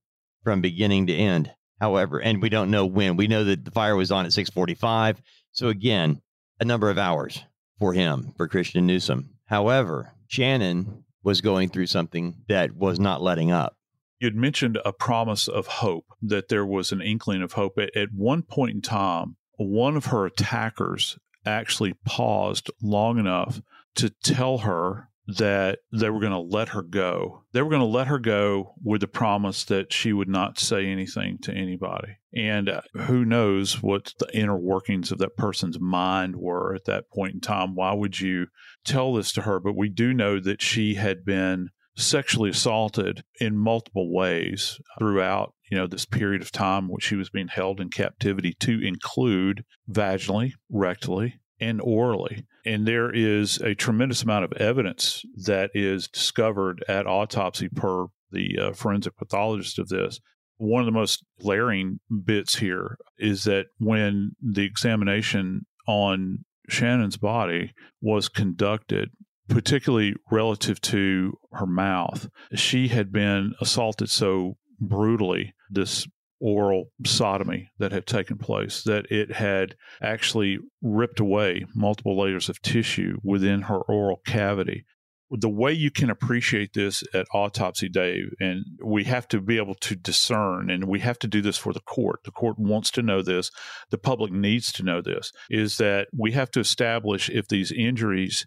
from 0.42 0.60
beginning 0.60 1.08
to 1.08 1.14
end. 1.14 1.50
However, 1.80 2.20
and 2.20 2.40
we 2.40 2.48
don't 2.48 2.70
know 2.70 2.86
when. 2.86 3.16
We 3.16 3.26
know 3.26 3.44
that 3.44 3.64
the 3.64 3.70
fire 3.70 3.96
was 3.96 4.12
on 4.12 4.24
at 4.26 4.32
645. 4.32 5.20
So 5.52 5.68
again, 5.68 6.22
a 6.60 6.64
number 6.64 6.88
of 6.88 6.98
hours 6.98 7.42
for 7.78 7.92
him, 7.92 8.32
for 8.36 8.48
Christian 8.48 8.86
Newsom. 8.86 9.30
However, 9.46 10.12
Channon 10.30 11.02
was 11.22 11.40
going 11.40 11.68
through 11.68 11.86
something 11.86 12.36
that 12.48 12.74
was 12.74 13.00
not 13.00 13.22
letting 13.22 13.50
up. 13.50 13.76
You'd 14.24 14.34
mentioned 14.34 14.78
a 14.86 14.92
promise 14.94 15.48
of 15.48 15.66
hope, 15.66 16.06
that 16.22 16.48
there 16.48 16.64
was 16.64 16.92
an 16.92 17.02
inkling 17.02 17.42
of 17.42 17.52
hope. 17.52 17.78
At, 17.78 17.94
at 17.94 18.08
one 18.14 18.42
point 18.42 18.74
in 18.74 18.80
time, 18.80 19.36
one 19.58 19.98
of 19.98 20.06
her 20.06 20.24
attackers 20.24 21.18
actually 21.44 21.92
paused 22.06 22.70
long 22.80 23.18
enough 23.18 23.60
to 23.96 24.08
tell 24.08 24.58
her 24.58 25.10
that 25.26 25.80
they 25.92 26.08
were 26.08 26.20
going 26.20 26.32
to 26.32 26.38
let 26.38 26.70
her 26.70 26.80
go. 26.82 27.44
They 27.52 27.60
were 27.60 27.68
going 27.68 27.80
to 27.80 27.86
let 27.86 28.06
her 28.06 28.18
go 28.18 28.74
with 28.82 29.02
the 29.02 29.08
promise 29.08 29.62
that 29.64 29.92
she 29.92 30.14
would 30.14 30.28
not 30.28 30.58
say 30.58 30.86
anything 30.86 31.36
to 31.42 31.52
anybody. 31.52 32.16
And 32.34 32.70
uh, 32.70 32.80
who 32.94 33.26
knows 33.26 33.82
what 33.82 34.14
the 34.18 34.34
inner 34.34 34.56
workings 34.56 35.12
of 35.12 35.18
that 35.18 35.36
person's 35.36 35.78
mind 35.78 36.36
were 36.36 36.74
at 36.74 36.86
that 36.86 37.10
point 37.10 37.34
in 37.34 37.40
time. 37.40 37.74
Why 37.74 37.92
would 37.92 38.20
you 38.20 38.46
tell 38.86 39.12
this 39.12 39.32
to 39.32 39.42
her? 39.42 39.60
But 39.60 39.76
we 39.76 39.90
do 39.90 40.14
know 40.14 40.40
that 40.40 40.62
she 40.62 40.94
had 40.94 41.26
been 41.26 41.68
sexually 41.96 42.50
assaulted 42.50 43.22
in 43.40 43.56
multiple 43.56 44.12
ways 44.12 44.80
throughout 44.98 45.54
you 45.70 45.78
know 45.78 45.86
this 45.86 46.04
period 46.04 46.42
of 46.42 46.50
time 46.50 46.88
which 46.88 47.04
she 47.04 47.16
was 47.16 47.30
being 47.30 47.48
held 47.48 47.80
in 47.80 47.88
captivity 47.88 48.52
to 48.60 48.80
include 48.84 49.64
vaginally 49.90 50.52
rectally 50.72 51.34
and 51.60 51.80
orally. 51.82 52.46
And 52.66 52.86
there 52.86 53.10
is 53.10 53.58
a 53.58 53.74
tremendous 53.74 54.22
amount 54.22 54.44
of 54.44 54.52
evidence 54.54 55.24
that 55.44 55.70
is 55.74 56.08
discovered 56.08 56.84
at 56.88 57.06
autopsy 57.06 57.68
per 57.68 58.06
the 58.30 58.58
uh, 58.58 58.72
forensic 58.72 59.16
pathologist 59.16 59.78
of 59.78 59.88
this. 59.88 60.20
One 60.56 60.80
of 60.80 60.86
the 60.86 60.92
most 60.92 61.24
glaring 61.40 62.00
bits 62.24 62.56
here 62.56 62.98
is 63.18 63.44
that 63.44 63.66
when 63.78 64.32
the 64.40 64.64
examination 64.64 65.66
on 65.86 66.44
Channon's 66.68 67.16
body 67.16 67.72
was 68.00 68.28
conducted, 68.28 69.10
particularly 69.48 70.14
relative 70.30 70.80
to 70.82 71.34
her 71.52 71.66
mouth, 71.66 72.28
she 72.54 72.88
had 72.88 73.12
been 73.12 73.54
assaulted 73.60 74.10
so 74.10 74.56
brutally. 74.80 75.54
This 75.70 76.06
oral 76.40 76.90
sodomy 77.06 77.70
that 77.78 77.92
had 77.92 78.06
taken 78.06 78.36
place, 78.36 78.82
that 78.82 79.10
it 79.10 79.32
had 79.32 79.74
actually 80.02 80.58
ripped 80.82 81.18
away 81.18 81.64
multiple 81.74 82.20
layers 82.20 82.50
of 82.50 82.60
tissue 82.60 83.16
within 83.22 83.62
her 83.62 83.78
oral 83.78 84.20
cavity. 84.26 84.84
The 85.30 85.48
way 85.48 85.72
you 85.72 85.90
can 85.90 86.10
appreciate 86.10 86.74
this 86.74 87.02
at 87.14 87.26
autopsy 87.32 87.88
Dave, 87.88 88.34
and 88.40 88.64
we 88.84 89.04
have 89.04 89.26
to 89.28 89.40
be 89.40 89.56
able 89.56 89.74
to 89.76 89.96
discern, 89.96 90.70
and 90.70 90.84
we 90.84 91.00
have 91.00 91.18
to 91.20 91.26
do 91.26 91.40
this 91.40 91.56
for 91.56 91.72
the 91.72 91.80
court. 91.80 92.20
The 92.24 92.30
court 92.30 92.58
wants 92.58 92.90
to 92.92 93.02
know 93.02 93.22
this, 93.22 93.50
the 93.90 93.98
public 93.98 94.30
needs 94.30 94.70
to 94.72 94.82
know 94.82 95.00
this, 95.00 95.32
is 95.48 95.78
that 95.78 96.08
we 96.16 96.32
have 96.32 96.50
to 96.52 96.60
establish 96.60 97.30
if 97.30 97.48
these 97.48 97.72
injuries 97.72 98.46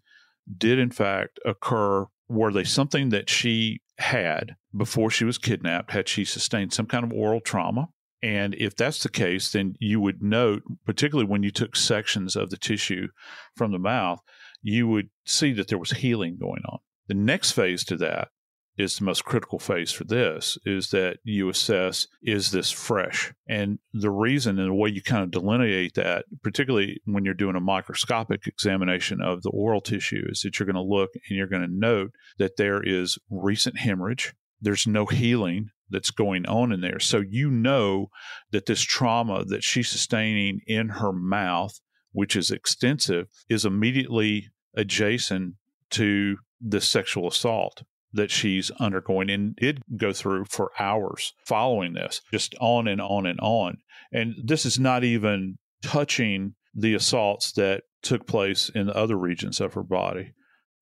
did 0.55 0.79
in 0.79 0.91
fact 0.91 1.39
occur 1.45 2.07
were 2.29 2.51
they 2.51 2.63
something 2.63 3.09
that 3.09 3.29
she 3.29 3.79
had 3.99 4.55
before 4.75 5.09
she 5.09 5.25
was 5.25 5.37
kidnapped? 5.37 5.91
Had 5.91 6.07
she 6.07 6.25
sustained 6.25 6.73
some 6.73 6.85
kind 6.85 7.03
of 7.03 7.11
oral 7.11 7.39
trauma? 7.39 7.89
And 8.21 8.55
if 8.55 8.75
that's 8.75 9.03
the 9.03 9.09
case, 9.09 9.51
then 9.51 9.75
you 9.79 9.99
would 10.01 10.21
note, 10.21 10.63
particularly 10.85 11.29
when 11.29 11.43
you 11.43 11.51
took 11.51 11.75
sections 11.75 12.35
of 12.35 12.49
the 12.49 12.57
tissue 12.57 13.07
from 13.55 13.71
the 13.71 13.79
mouth, 13.79 14.19
you 14.61 14.87
would 14.87 15.09
see 15.25 15.53
that 15.53 15.67
there 15.67 15.77
was 15.77 15.91
healing 15.91 16.37
going 16.39 16.63
on. 16.67 16.79
The 17.07 17.13
next 17.13 17.51
phase 17.51 17.83
to 17.85 17.97
that 17.97 18.29
is 18.77 18.97
the 18.97 19.05
most 19.05 19.25
critical 19.25 19.59
phase 19.59 19.91
for 19.91 20.03
this 20.03 20.57
is 20.65 20.91
that 20.91 21.17
you 21.23 21.49
assess 21.49 22.07
is 22.21 22.51
this 22.51 22.71
fresh? 22.71 23.33
And 23.47 23.79
the 23.93 24.11
reason 24.11 24.59
and 24.59 24.69
the 24.69 24.73
way 24.73 24.89
you 24.89 25.01
kind 25.01 25.23
of 25.23 25.31
delineate 25.31 25.95
that 25.95 26.25
particularly 26.43 27.01
when 27.05 27.25
you're 27.25 27.33
doing 27.33 27.55
a 27.55 27.61
microscopic 27.61 28.47
examination 28.47 29.21
of 29.21 29.41
the 29.41 29.49
oral 29.49 29.81
tissue 29.81 30.25
is 30.29 30.41
that 30.41 30.59
you're 30.59 30.67
going 30.67 30.75
to 30.75 30.81
look 30.81 31.11
and 31.13 31.37
you're 31.37 31.47
going 31.47 31.67
to 31.67 31.73
note 31.73 32.11
that 32.37 32.57
there 32.57 32.81
is 32.83 33.17
recent 33.29 33.77
hemorrhage. 33.77 34.33
There's 34.61 34.87
no 34.87 35.05
healing 35.05 35.69
that's 35.89 36.11
going 36.11 36.45
on 36.45 36.71
in 36.71 36.81
there. 36.81 36.99
So 36.99 37.23
you 37.27 37.49
know 37.49 38.09
that 38.51 38.65
this 38.65 38.81
trauma 38.81 39.45
that 39.45 39.63
she's 39.63 39.89
sustaining 39.89 40.61
in 40.67 40.89
her 40.89 41.13
mouth 41.13 41.79
which 42.17 42.35
is 42.35 42.49
extensive 42.49 43.27
is 43.47 43.63
immediately 43.63 44.49
adjacent 44.75 45.53
to 45.91 46.37
the 46.59 46.81
sexual 46.81 47.27
assault 47.27 47.83
that 48.17 48.31
she's 48.31 48.69
undergoing 48.79 49.29
and 49.29 49.55
did 49.55 49.81
go 49.95 50.11
through 50.11 50.45
for 50.45 50.71
hours 50.79 51.33
following 51.45 51.93
this, 51.93 52.21
just 52.31 52.53
on 52.59 52.87
and 52.87 53.01
on 53.01 53.25
and 53.25 53.39
on. 53.39 53.77
And 54.11 54.35
this 54.43 54.65
is 54.65 54.79
not 54.79 55.03
even 55.03 55.57
touching 55.81 56.55
the 56.75 56.93
assaults 56.93 57.53
that 57.53 57.83
took 58.01 58.27
place 58.27 58.69
in 58.69 58.87
the 58.87 58.95
other 58.95 59.15
regions 59.15 59.59
of 59.59 59.73
her 59.73 59.83
body. 59.83 60.33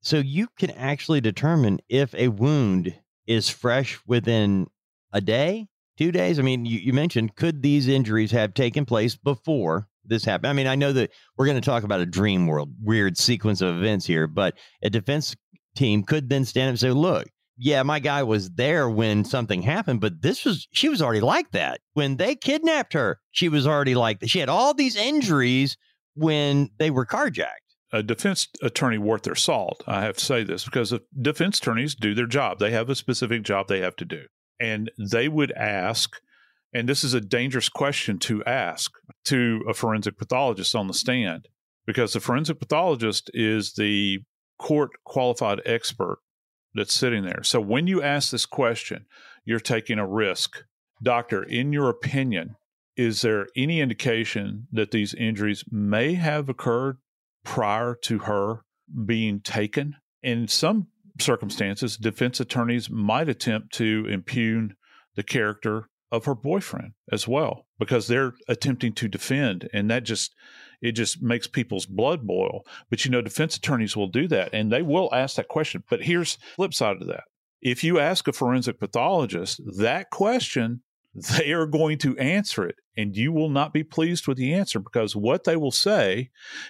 So 0.02 0.18
you 0.18 0.48
can 0.60 0.72
actually 0.72 1.22
determine 1.22 1.80
if 1.90 2.14
a 2.14 2.28
wound 2.28 2.94
is 3.26 3.50
fresh 3.50 4.00
within 4.06 4.68
a 5.12 5.22
day, 5.22 5.68
two 5.98 6.12
days. 6.12 6.38
I 6.38 6.44
mean, 6.44 6.66
you, 6.66 6.80
you 6.80 6.94
mentioned 6.94 7.36
could 7.36 7.62
these 7.62 7.88
injuries 7.88 8.32
have 8.32 8.54
taken 8.54 8.86
place 8.86 9.16
before 9.16 9.88
this 10.04 10.26
happened? 10.26 10.50
I 10.50 10.54
mean, 10.54 10.68
I 10.68 10.76
know 10.76 10.94
that 10.94 11.12
we're 11.38 11.46
going 11.46 11.60
to 11.60 11.66
talk 11.66 11.84
about 11.84 12.02
a 12.02 12.06
dream 12.06 12.46
world, 12.46 12.70
weird 12.84 13.18
sequence 13.18 13.62
of 13.62 13.78
events 13.78 14.06
here, 14.06 14.28
but 14.28 14.56
a 14.84 14.90
defense 14.90 15.36
team 15.76 16.04
could 16.04 16.30
then 16.30 16.46
stand 16.46 16.68
up 16.68 16.72
and 16.72 16.80
say, 16.80 16.92
look, 16.92 17.28
yeah, 17.58 17.84
my 17.84 18.00
guy 18.00 18.24
was 18.24 18.50
there 18.52 18.90
when 18.90 19.24
something 19.24 19.62
happened, 19.62 20.02
but 20.02 20.22
this 20.22 20.44
was, 20.44 20.68
she 20.72 20.90
was 20.90 21.02
already 21.02 21.22
like 21.22 21.52
that. 21.52 21.80
When 21.94 22.18
they 22.18 22.36
kidnapped 22.36 22.94
her, 22.94 23.20
she 23.32 23.48
was 23.48 23.66
already 23.66 23.96
like 23.96 24.20
that. 24.20 24.30
She 24.30 24.40
had 24.40 24.50
all 24.50 24.74
these 24.74 24.96
injuries 24.96 25.78
when 26.16 26.70
they 26.80 26.92
were 26.92 27.06
carjacked. 27.06 27.62
A 27.94 28.04
defense 28.04 28.48
attorney 28.62 28.98
worth 28.98 29.24
their 29.24 29.36
salt. 29.36 29.84
I 29.88 30.02
have 30.02 30.18
to 30.18 30.26
say 30.26 30.44
this 30.44 30.66
because 30.66 30.94
defense 31.22 31.60
attorneys 31.60 31.96
do 31.96 32.14
their 32.14 32.26
job. 32.26 32.60
They 32.60 32.72
have 32.72 32.90
a 32.90 32.96
specific 32.96 33.44
job 33.44 33.68
they 33.68 33.80
have 33.80 33.96
to 33.98 34.06
do. 34.06 34.24
And 34.60 34.92
they 34.98 35.30
would 35.30 35.54
ask, 35.54 36.18
and 36.74 36.90
this 36.90 37.06
is 37.06 37.14
a 37.14 37.22
dangerous 37.22 37.70
question 37.70 38.20
to 38.20 38.44
ask 38.44 38.92
to 39.26 39.64
a 39.70 39.74
forensic 39.74 40.18
pathologist 40.18 40.76
on 40.76 40.88
the 40.88 40.94
stand 40.94 41.48
because 41.86 42.14
the 42.14 42.20
forensic 42.20 42.60
pathologist 42.60 43.30
is 43.34 43.74
the 43.74 44.20
court 44.58 44.92
qualified 45.04 45.62
expert 45.66 46.20
that's 46.74 46.94
sitting 46.94 47.24
there. 47.24 47.44
So 47.44 47.60
when 47.60 47.88
you 47.88 48.02
ask 48.02 48.32
this 48.32 48.46
question, 48.46 49.06
you're 49.46 49.60
taking 49.60 50.00
a 50.00 50.08
risk. 50.08 50.64
Doctor, 51.02 51.44
in 51.44 51.72
your 51.74 51.90
opinion, 51.90 52.56
is 52.96 53.22
there 53.22 53.48
any 53.56 53.82
indication 53.82 54.68
that 54.72 54.92
these 54.92 55.14
injuries 55.14 55.64
may 55.70 56.14
have 56.14 56.50
occurred 56.50 56.98
prior 57.44 57.96
to 58.04 58.20
her 58.20 58.62
being 59.06 59.42
taken? 59.42 59.96
In 60.24 60.48
some 60.48 60.88
circumstances, 61.20 61.98
defense 61.98 62.40
attorneys 62.40 62.90
might 62.90 63.30
attempt 63.30 63.74
to 63.74 64.08
impugn 64.10 64.76
the 65.16 65.24
character 65.24 65.90
of 66.12 66.26
her 66.26 66.36
boyfriend 66.36 66.94
as 67.12 67.28
well 67.28 67.66
because 67.80 68.08
they're 68.08 68.34
attempting 68.48 68.94
to 68.94 69.08
defend 69.08 69.70
and 69.74 69.90
that 69.90 70.04
just 70.04 70.34
it 70.82 70.94
just 70.94 71.22
makes 71.22 71.48
people's 71.48 71.86
blood 71.86 72.26
boil. 72.26 72.66
But 72.90 73.06
you 73.06 73.12
know, 73.12 73.22
defense 73.22 73.58
attorneys 73.58 73.96
will 73.96 74.08
do 74.08 74.28
that 74.30 74.50
and 74.54 74.72
they 74.72 74.82
will 74.82 75.10
ask 75.14 75.36
that 75.36 75.48
question. 75.48 75.84
But 75.90 76.04
here's 76.04 76.38
flip 76.56 76.74
side 76.74 77.02
of 77.02 77.08
that. 77.08 77.24
If 77.62 77.84
you 77.84 78.00
ask 78.00 78.28
a 78.28 78.34
forensic 78.34 78.80
pathologist 78.80 79.62
that 79.78 80.10
question, 80.12 80.82
they 81.38 81.52
are 81.54 81.66
going 81.66 81.98
to 82.00 82.18
answer 82.18 82.66
it 82.66 82.76
and 82.98 83.16
you 83.16 83.32
will 83.32 83.50
not 83.50 83.74
be 83.74 83.84
pleased 83.84 84.28
with 84.28 84.38
the 84.38 84.54
answer 84.54 84.80
because 84.80 85.16
what 85.16 85.44
they 85.46 85.56
will 85.56 85.72
say 85.72 86.30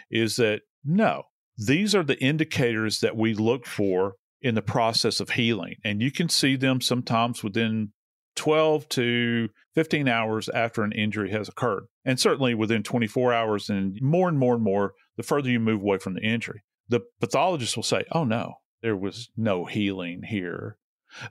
is 0.09 0.35
that 0.35 0.61
no, 0.83 1.23
these 1.57 1.95
are 1.95 2.03
the 2.03 2.21
indicators 2.21 2.99
that 2.99 3.15
we 3.15 3.33
look 3.33 3.65
for 3.65 4.13
in 4.41 4.53
the 4.53 4.61
process 4.61 5.19
of 5.19 5.31
healing. 5.31 5.75
And 5.83 6.01
you 6.01 6.11
can 6.11 6.29
see 6.29 6.55
them 6.55 6.79
sometimes 6.79 7.43
within 7.43 7.93
12 8.35 8.89
to 8.89 9.49
15 9.75 10.07
hours 10.07 10.49
after 10.49 10.83
an 10.83 10.91
injury 10.91 11.31
has 11.31 11.49
occurred. 11.49 11.85
And 12.03 12.19
certainly 12.19 12.53
within 12.53 12.83
24 12.83 13.33
hours 13.33 13.69
and 13.69 13.97
more 14.01 14.29
and 14.29 14.37
more 14.37 14.55
and 14.55 14.63
more, 14.63 14.93
the 15.17 15.23
further 15.23 15.49
you 15.49 15.59
move 15.59 15.81
away 15.81 15.97
from 15.97 16.13
the 16.13 16.21
injury. 16.21 16.63
The 16.87 17.01
pathologist 17.19 17.75
will 17.75 17.83
say, 17.83 18.03
oh 18.11 18.23
no, 18.23 18.55
there 18.81 18.95
was 18.95 19.29
no 19.35 19.65
healing 19.65 20.23
here. 20.23 20.77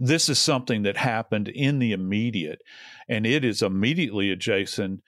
This 0.01 0.29
is 0.29 0.39
something 0.39 0.83
that 0.83 0.97
happened 0.97 1.49
in 1.49 1.79
the 1.79 1.93
immediate, 1.93 2.61
and 3.09 3.27
it 3.27 3.45
is 3.45 3.63
immediately 3.63 4.31
adjacent 4.31 5.03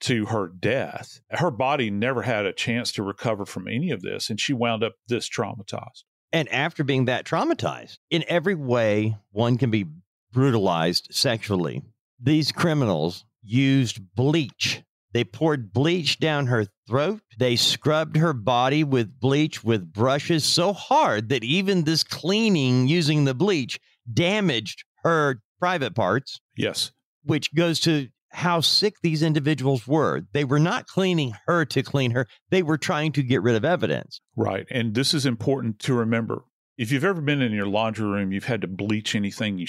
to 0.00 0.26
her 0.26 0.48
death. 0.48 1.20
Her 1.30 1.50
body 1.50 1.90
never 1.90 2.22
had 2.22 2.46
a 2.46 2.52
chance 2.52 2.92
to 2.92 3.02
recover 3.02 3.44
from 3.44 3.68
any 3.68 3.90
of 3.90 4.02
this, 4.02 4.30
and 4.30 4.40
she 4.40 4.52
wound 4.52 4.82
up 4.82 4.94
this 5.06 5.28
traumatized. 5.28 6.04
And 6.32 6.48
after 6.48 6.82
being 6.82 7.04
that 7.04 7.26
traumatized, 7.26 7.98
in 8.10 8.24
every 8.26 8.54
way 8.54 9.16
one 9.30 9.58
can 9.58 9.70
be 9.70 9.86
brutalized 10.32 11.08
sexually. 11.10 11.82
These 12.20 12.52
criminals 12.52 13.24
used 13.42 14.00
bleach. 14.14 14.82
They 15.12 15.24
poured 15.24 15.72
bleach 15.72 16.18
down 16.18 16.46
her 16.46 16.66
throat. 16.88 17.20
They 17.38 17.56
scrubbed 17.56 18.16
her 18.16 18.32
body 18.32 18.82
with 18.82 19.20
bleach 19.20 19.62
with 19.62 19.92
brushes 19.92 20.44
so 20.44 20.72
hard 20.72 21.28
that 21.28 21.44
even 21.44 21.84
this 21.84 22.02
cleaning 22.02 22.88
using 22.88 23.24
the 23.24 23.34
bleach 23.34 23.78
damaged 24.12 24.84
her 25.04 25.42
private 25.58 25.94
parts, 25.94 26.40
Yes. 26.56 26.92
which 27.24 27.54
goes 27.54 27.78
to 27.80 28.08
how 28.30 28.60
sick 28.60 28.94
these 29.02 29.22
individuals 29.22 29.86
were. 29.86 30.22
They 30.32 30.44
were 30.44 30.58
not 30.58 30.86
cleaning 30.86 31.34
her 31.46 31.66
to 31.66 31.82
clean 31.82 32.12
her, 32.12 32.26
they 32.50 32.62
were 32.62 32.78
trying 32.78 33.12
to 33.12 33.22
get 33.22 33.42
rid 33.42 33.54
of 33.56 33.64
evidence. 33.64 34.20
Right. 34.34 34.66
And 34.70 34.94
this 34.94 35.12
is 35.12 35.26
important 35.26 35.78
to 35.80 35.94
remember. 35.94 36.44
If 36.82 36.90
you've 36.90 37.04
ever 37.04 37.20
been 37.20 37.42
in 37.42 37.52
your 37.52 37.68
laundry 37.68 38.08
room, 38.08 38.32
you've 38.32 38.46
had 38.46 38.62
to 38.62 38.66
bleach 38.66 39.14
anything, 39.14 39.56
you 39.56 39.68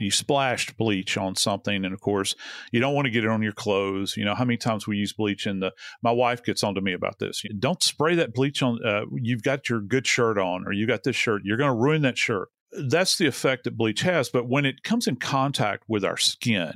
you 0.00 0.10
splashed 0.10 0.78
bleach 0.78 1.18
on 1.18 1.36
something, 1.36 1.84
and 1.84 1.92
of 1.92 2.00
course, 2.00 2.34
you 2.72 2.80
don't 2.80 2.94
want 2.94 3.04
to 3.04 3.10
get 3.10 3.22
it 3.22 3.28
on 3.28 3.42
your 3.42 3.52
clothes. 3.52 4.16
You 4.16 4.24
know 4.24 4.34
how 4.34 4.46
many 4.46 4.56
times 4.56 4.86
we 4.86 4.96
use 4.96 5.12
bleach, 5.12 5.44
and 5.44 5.62
the 5.62 5.74
my 6.02 6.10
wife 6.10 6.42
gets 6.42 6.64
on 6.64 6.74
to 6.76 6.80
me 6.80 6.94
about 6.94 7.18
this. 7.18 7.42
Don't 7.58 7.82
spray 7.82 8.14
that 8.14 8.32
bleach 8.32 8.62
on. 8.62 8.82
Uh, 8.82 9.02
you've 9.12 9.42
got 9.42 9.68
your 9.68 9.82
good 9.82 10.06
shirt 10.06 10.38
on, 10.38 10.66
or 10.66 10.72
you 10.72 10.86
got 10.86 11.02
this 11.02 11.16
shirt. 11.16 11.42
You're 11.44 11.58
going 11.58 11.68
to 11.68 11.76
ruin 11.76 12.00
that 12.00 12.16
shirt. 12.16 12.48
That's 12.72 13.18
the 13.18 13.26
effect 13.26 13.64
that 13.64 13.76
bleach 13.76 14.00
has. 14.00 14.30
But 14.30 14.48
when 14.48 14.64
it 14.64 14.82
comes 14.82 15.06
in 15.06 15.16
contact 15.16 15.84
with 15.86 16.02
our 16.02 16.16
skin, 16.16 16.72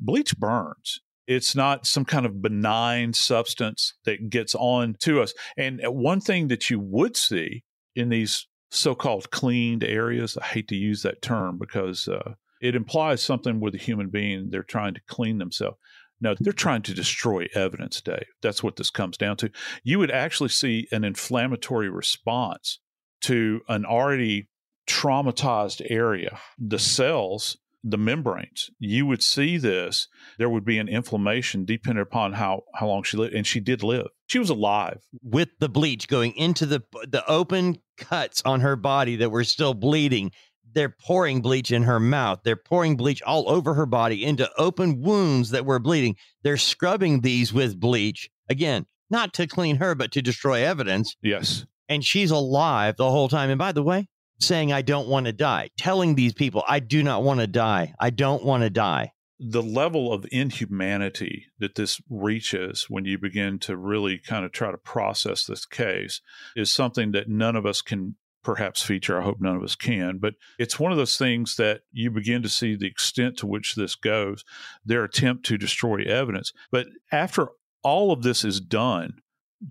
bleach 0.00 0.36
burns. 0.36 0.98
It's 1.28 1.54
not 1.54 1.86
some 1.86 2.04
kind 2.04 2.26
of 2.26 2.42
benign 2.42 3.12
substance 3.12 3.94
that 4.06 4.28
gets 4.28 4.56
on 4.56 4.96
to 5.02 5.22
us. 5.22 5.34
And 5.56 5.80
one 5.84 6.20
thing 6.20 6.48
that 6.48 6.68
you 6.68 6.80
would 6.80 7.16
see 7.16 7.62
in 7.94 8.08
these 8.08 8.48
so-called 8.74 9.30
cleaned 9.30 9.84
areas. 9.84 10.36
I 10.36 10.44
hate 10.46 10.68
to 10.68 10.76
use 10.76 11.02
that 11.02 11.22
term 11.22 11.58
because 11.58 12.08
uh, 12.08 12.34
it 12.60 12.74
implies 12.74 13.22
something 13.22 13.60
with 13.60 13.74
a 13.74 13.78
human 13.78 14.10
being. 14.10 14.50
They're 14.50 14.62
trying 14.62 14.94
to 14.94 15.00
clean 15.06 15.38
themselves. 15.38 15.78
No, 16.20 16.34
they're 16.38 16.52
trying 16.52 16.82
to 16.82 16.94
destroy 16.94 17.46
evidence, 17.54 18.00
Dave. 18.00 18.26
That's 18.40 18.62
what 18.62 18.76
this 18.76 18.90
comes 18.90 19.16
down 19.16 19.36
to. 19.38 19.50
You 19.82 19.98
would 19.98 20.10
actually 20.10 20.48
see 20.48 20.88
an 20.90 21.04
inflammatory 21.04 21.90
response 21.90 22.78
to 23.22 23.60
an 23.68 23.84
already 23.84 24.48
traumatized 24.88 25.84
area. 25.90 26.38
The 26.58 26.78
cells, 26.78 27.58
the 27.86 27.98
membranes, 27.98 28.70
you 28.78 29.04
would 29.04 29.22
see 29.22 29.58
this. 29.58 30.08
There 30.38 30.48
would 30.48 30.64
be 30.64 30.78
an 30.78 30.88
inflammation 30.88 31.66
depending 31.66 32.02
upon 32.02 32.32
how, 32.32 32.62
how 32.74 32.86
long 32.88 33.02
she 33.02 33.18
lived. 33.18 33.34
And 33.34 33.46
she 33.46 33.60
did 33.60 33.82
live. 33.82 34.06
She 34.26 34.38
was 34.38 34.48
alive. 34.48 35.00
With 35.22 35.50
the 35.60 35.68
bleach 35.68 36.08
going 36.08 36.34
into 36.34 36.64
the 36.64 36.82
the 37.08 37.24
open 37.28 37.76
cuts 37.98 38.42
on 38.44 38.60
her 38.60 38.74
body 38.74 39.16
that 39.16 39.30
were 39.30 39.44
still 39.44 39.74
bleeding, 39.74 40.32
they're 40.72 40.94
pouring 41.06 41.42
bleach 41.42 41.70
in 41.70 41.82
her 41.82 42.00
mouth. 42.00 42.40
They're 42.42 42.56
pouring 42.56 42.96
bleach 42.96 43.22
all 43.22 43.48
over 43.50 43.74
her 43.74 43.86
body 43.86 44.24
into 44.24 44.50
open 44.58 45.02
wounds 45.02 45.50
that 45.50 45.66
were 45.66 45.78
bleeding. 45.78 46.16
They're 46.42 46.56
scrubbing 46.56 47.20
these 47.20 47.52
with 47.52 47.78
bleach. 47.78 48.30
Again, 48.48 48.86
not 49.10 49.34
to 49.34 49.46
clean 49.46 49.76
her, 49.76 49.94
but 49.94 50.10
to 50.12 50.22
destroy 50.22 50.64
evidence. 50.64 51.16
Yes. 51.22 51.66
And 51.88 52.02
she's 52.02 52.30
alive 52.30 52.96
the 52.96 53.10
whole 53.10 53.28
time. 53.28 53.50
And 53.50 53.58
by 53.58 53.72
the 53.72 53.82
way, 53.82 54.08
saying, 54.46 54.72
I 54.72 54.82
don't 54.82 55.08
want 55.08 55.26
to 55.26 55.32
die, 55.32 55.70
telling 55.78 56.14
these 56.14 56.32
people, 56.32 56.64
I 56.68 56.80
do 56.80 57.02
not 57.02 57.22
want 57.22 57.40
to 57.40 57.46
die. 57.46 57.94
I 57.98 58.10
don't 58.10 58.44
want 58.44 58.62
to 58.62 58.70
die. 58.70 59.12
The 59.38 59.62
level 59.62 60.12
of 60.12 60.26
inhumanity 60.30 61.46
that 61.58 61.74
this 61.74 62.00
reaches 62.08 62.86
when 62.88 63.04
you 63.04 63.18
begin 63.18 63.58
to 63.60 63.76
really 63.76 64.18
kind 64.18 64.44
of 64.44 64.52
try 64.52 64.70
to 64.70 64.78
process 64.78 65.44
this 65.44 65.66
case 65.66 66.20
is 66.54 66.72
something 66.72 67.12
that 67.12 67.28
none 67.28 67.56
of 67.56 67.66
us 67.66 67.82
can 67.82 68.16
perhaps 68.44 68.82
feature. 68.82 69.20
I 69.20 69.24
hope 69.24 69.40
none 69.40 69.56
of 69.56 69.62
us 69.64 69.74
can, 69.74 70.18
but 70.18 70.34
it's 70.58 70.78
one 70.78 70.92
of 70.92 70.98
those 70.98 71.16
things 71.16 71.56
that 71.56 71.80
you 71.90 72.10
begin 72.10 72.42
to 72.42 72.48
see 72.48 72.76
the 72.76 72.86
extent 72.86 73.38
to 73.38 73.46
which 73.46 73.74
this 73.74 73.96
goes, 73.96 74.44
their 74.84 75.02
attempt 75.02 75.46
to 75.46 75.58
destroy 75.58 76.02
evidence. 76.04 76.52
But 76.70 76.86
after 77.10 77.48
all 77.82 78.12
of 78.12 78.22
this 78.22 78.44
is 78.44 78.60
done 78.60 79.14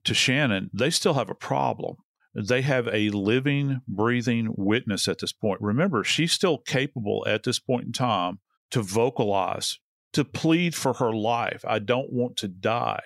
to 0.03 0.13
Channon, 0.13 0.69
they 0.73 0.89
still 0.89 1.13
have 1.13 1.29
a 1.29 1.35
problem 1.35 1.97
they 2.33 2.61
have 2.61 2.87
a 2.87 3.09
living, 3.09 3.81
breathing 3.87 4.53
witness 4.57 5.07
at 5.07 5.19
this 5.19 5.31
point. 5.31 5.61
Remember, 5.61 6.03
she's 6.03 6.31
still 6.31 6.57
capable 6.57 7.23
at 7.27 7.43
this 7.43 7.59
point 7.59 7.85
in 7.85 7.91
time 7.91 8.39
to 8.71 8.81
vocalize, 8.81 9.79
to 10.13 10.25
plead 10.25 10.73
for 10.73 10.93
her 10.93 11.13
life. 11.13 11.63
I 11.67 11.79
don't 11.79 12.11
want 12.11 12.37
to 12.37 12.47
die. 12.47 13.03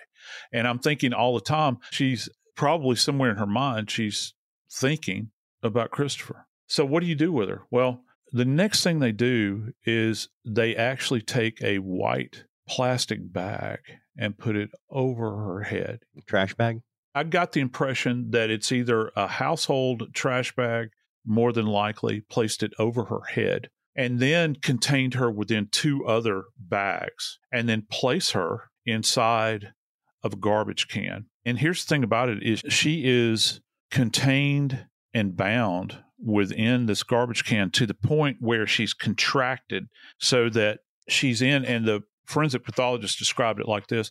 And 0.52 0.66
I'm 0.66 0.78
thinking 0.78 1.12
all 1.12 1.34
the 1.34 1.40
time, 1.40 1.78
she's 1.90 2.28
probably 2.56 2.96
somewhere 2.96 3.30
in 3.30 3.36
her 3.36 3.46
mind, 3.46 3.90
she's 3.90 4.34
thinking 4.70 5.30
about 5.62 5.90
Christopher. 5.90 6.46
So, 6.66 6.84
what 6.84 7.00
do 7.00 7.06
you 7.06 7.14
do 7.14 7.32
with 7.32 7.48
her? 7.48 7.62
Well, 7.70 8.02
the 8.32 8.44
next 8.44 8.82
thing 8.82 8.98
they 8.98 9.12
do 9.12 9.72
is 9.84 10.28
they 10.44 10.76
actually 10.76 11.22
take 11.22 11.62
a 11.62 11.78
white 11.78 12.44
plastic 12.68 13.32
bag 13.32 13.78
and 14.18 14.36
put 14.36 14.56
it 14.56 14.70
over 14.90 15.36
her 15.36 15.62
head. 15.62 16.00
Trash 16.26 16.54
bag? 16.54 16.80
I 17.14 17.24
got 17.24 17.52
the 17.52 17.60
impression 17.60 18.30
that 18.30 18.50
it's 18.50 18.70
either 18.72 19.10
a 19.16 19.26
household 19.26 20.14
trash 20.14 20.54
bag, 20.54 20.90
more 21.24 21.52
than 21.52 21.66
likely, 21.66 22.20
placed 22.20 22.62
it 22.62 22.72
over 22.78 23.04
her 23.06 23.22
head, 23.28 23.70
and 23.96 24.20
then 24.20 24.54
contained 24.54 25.14
her 25.14 25.30
within 25.30 25.68
two 25.70 26.06
other 26.06 26.44
bags, 26.58 27.38
and 27.52 27.68
then 27.68 27.86
place 27.90 28.30
her 28.30 28.70
inside 28.86 29.72
of 30.22 30.34
a 30.34 30.36
garbage 30.36 30.88
can. 30.88 31.26
And 31.44 31.58
here's 31.58 31.84
the 31.84 31.88
thing 31.88 32.04
about 32.04 32.28
it 32.28 32.42
is 32.42 32.62
she 32.68 33.02
is 33.04 33.60
contained 33.90 34.86
and 35.14 35.36
bound 35.36 35.98
within 36.22 36.86
this 36.86 37.02
garbage 37.02 37.44
can 37.44 37.70
to 37.70 37.86
the 37.86 37.94
point 37.94 38.38
where 38.40 38.66
she's 38.66 38.92
contracted 38.92 39.86
so 40.18 40.48
that 40.50 40.80
she's 41.08 41.40
in 41.40 41.64
and 41.64 41.86
the 41.86 42.02
forensic 42.28 42.62
pathologist 42.62 43.18
described 43.18 43.58
it 43.58 43.66
like 43.66 43.86
this 43.86 44.10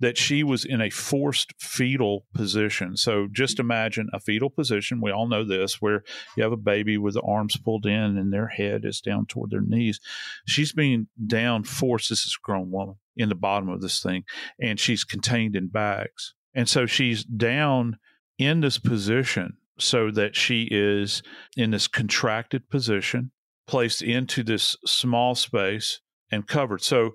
that 0.00 0.16
she 0.16 0.42
was 0.42 0.64
in 0.64 0.80
a 0.80 0.90
forced 0.90 1.52
fetal 1.58 2.24
position. 2.34 2.96
So 2.96 3.28
just 3.30 3.56
mm-hmm. 3.56 3.66
imagine 3.66 4.08
a 4.12 4.20
fetal 4.20 4.48
position. 4.48 5.00
We 5.00 5.12
all 5.12 5.28
know 5.28 5.44
this, 5.44 5.80
where 5.80 6.02
you 6.36 6.42
have 6.42 6.52
a 6.52 6.56
baby 6.56 6.96
with 6.96 7.14
the 7.14 7.22
arms 7.22 7.56
pulled 7.56 7.84
in 7.84 8.16
and 8.16 8.32
their 8.32 8.48
head 8.48 8.84
is 8.84 9.00
down 9.00 9.26
toward 9.26 9.50
their 9.50 9.60
knees. 9.60 10.00
She's 10.46 10.72
being 10.72 11.08
down 11.26 11.64
forced. 11.64 12.08
This 12.08 12.24
is 12.24 12.38
a 12.40 12.44
grown 12.44 12.70
woman 12.70 12.96
in 13.16 13.28
the 13.28 13.34
bottom 13.34 13.68
of 13.68 13.82
this 13.82 14.02
thing, 14.02 14.24
and 14.60 14.80
she's 14.80 15.04
contained 15.04 15.54
in 15.54 15.68
bags. 15.68 16.34
And 16.54 16.68
so 16.68 16.86
she's 16.86 17.24
down 17.24 17.98
in 18.38 18.60
this 18.60 18.78
position 18.78 19.58
so 19.78 20.10
that 20.10 20.34
she 20.34 20.68
is 20.70 21.22
in 21.56 21.72
this 21.72 21.86
contracted 21.86 22.70
position, 22.70 23.32
placed 23.66 24.02
into 24.02 24.42
this 24.42 24.76
small 24.86 25.34
space 25.34 26.00
and 26.30 26.46
covered. 26.46 26.82
So 26.82 27.12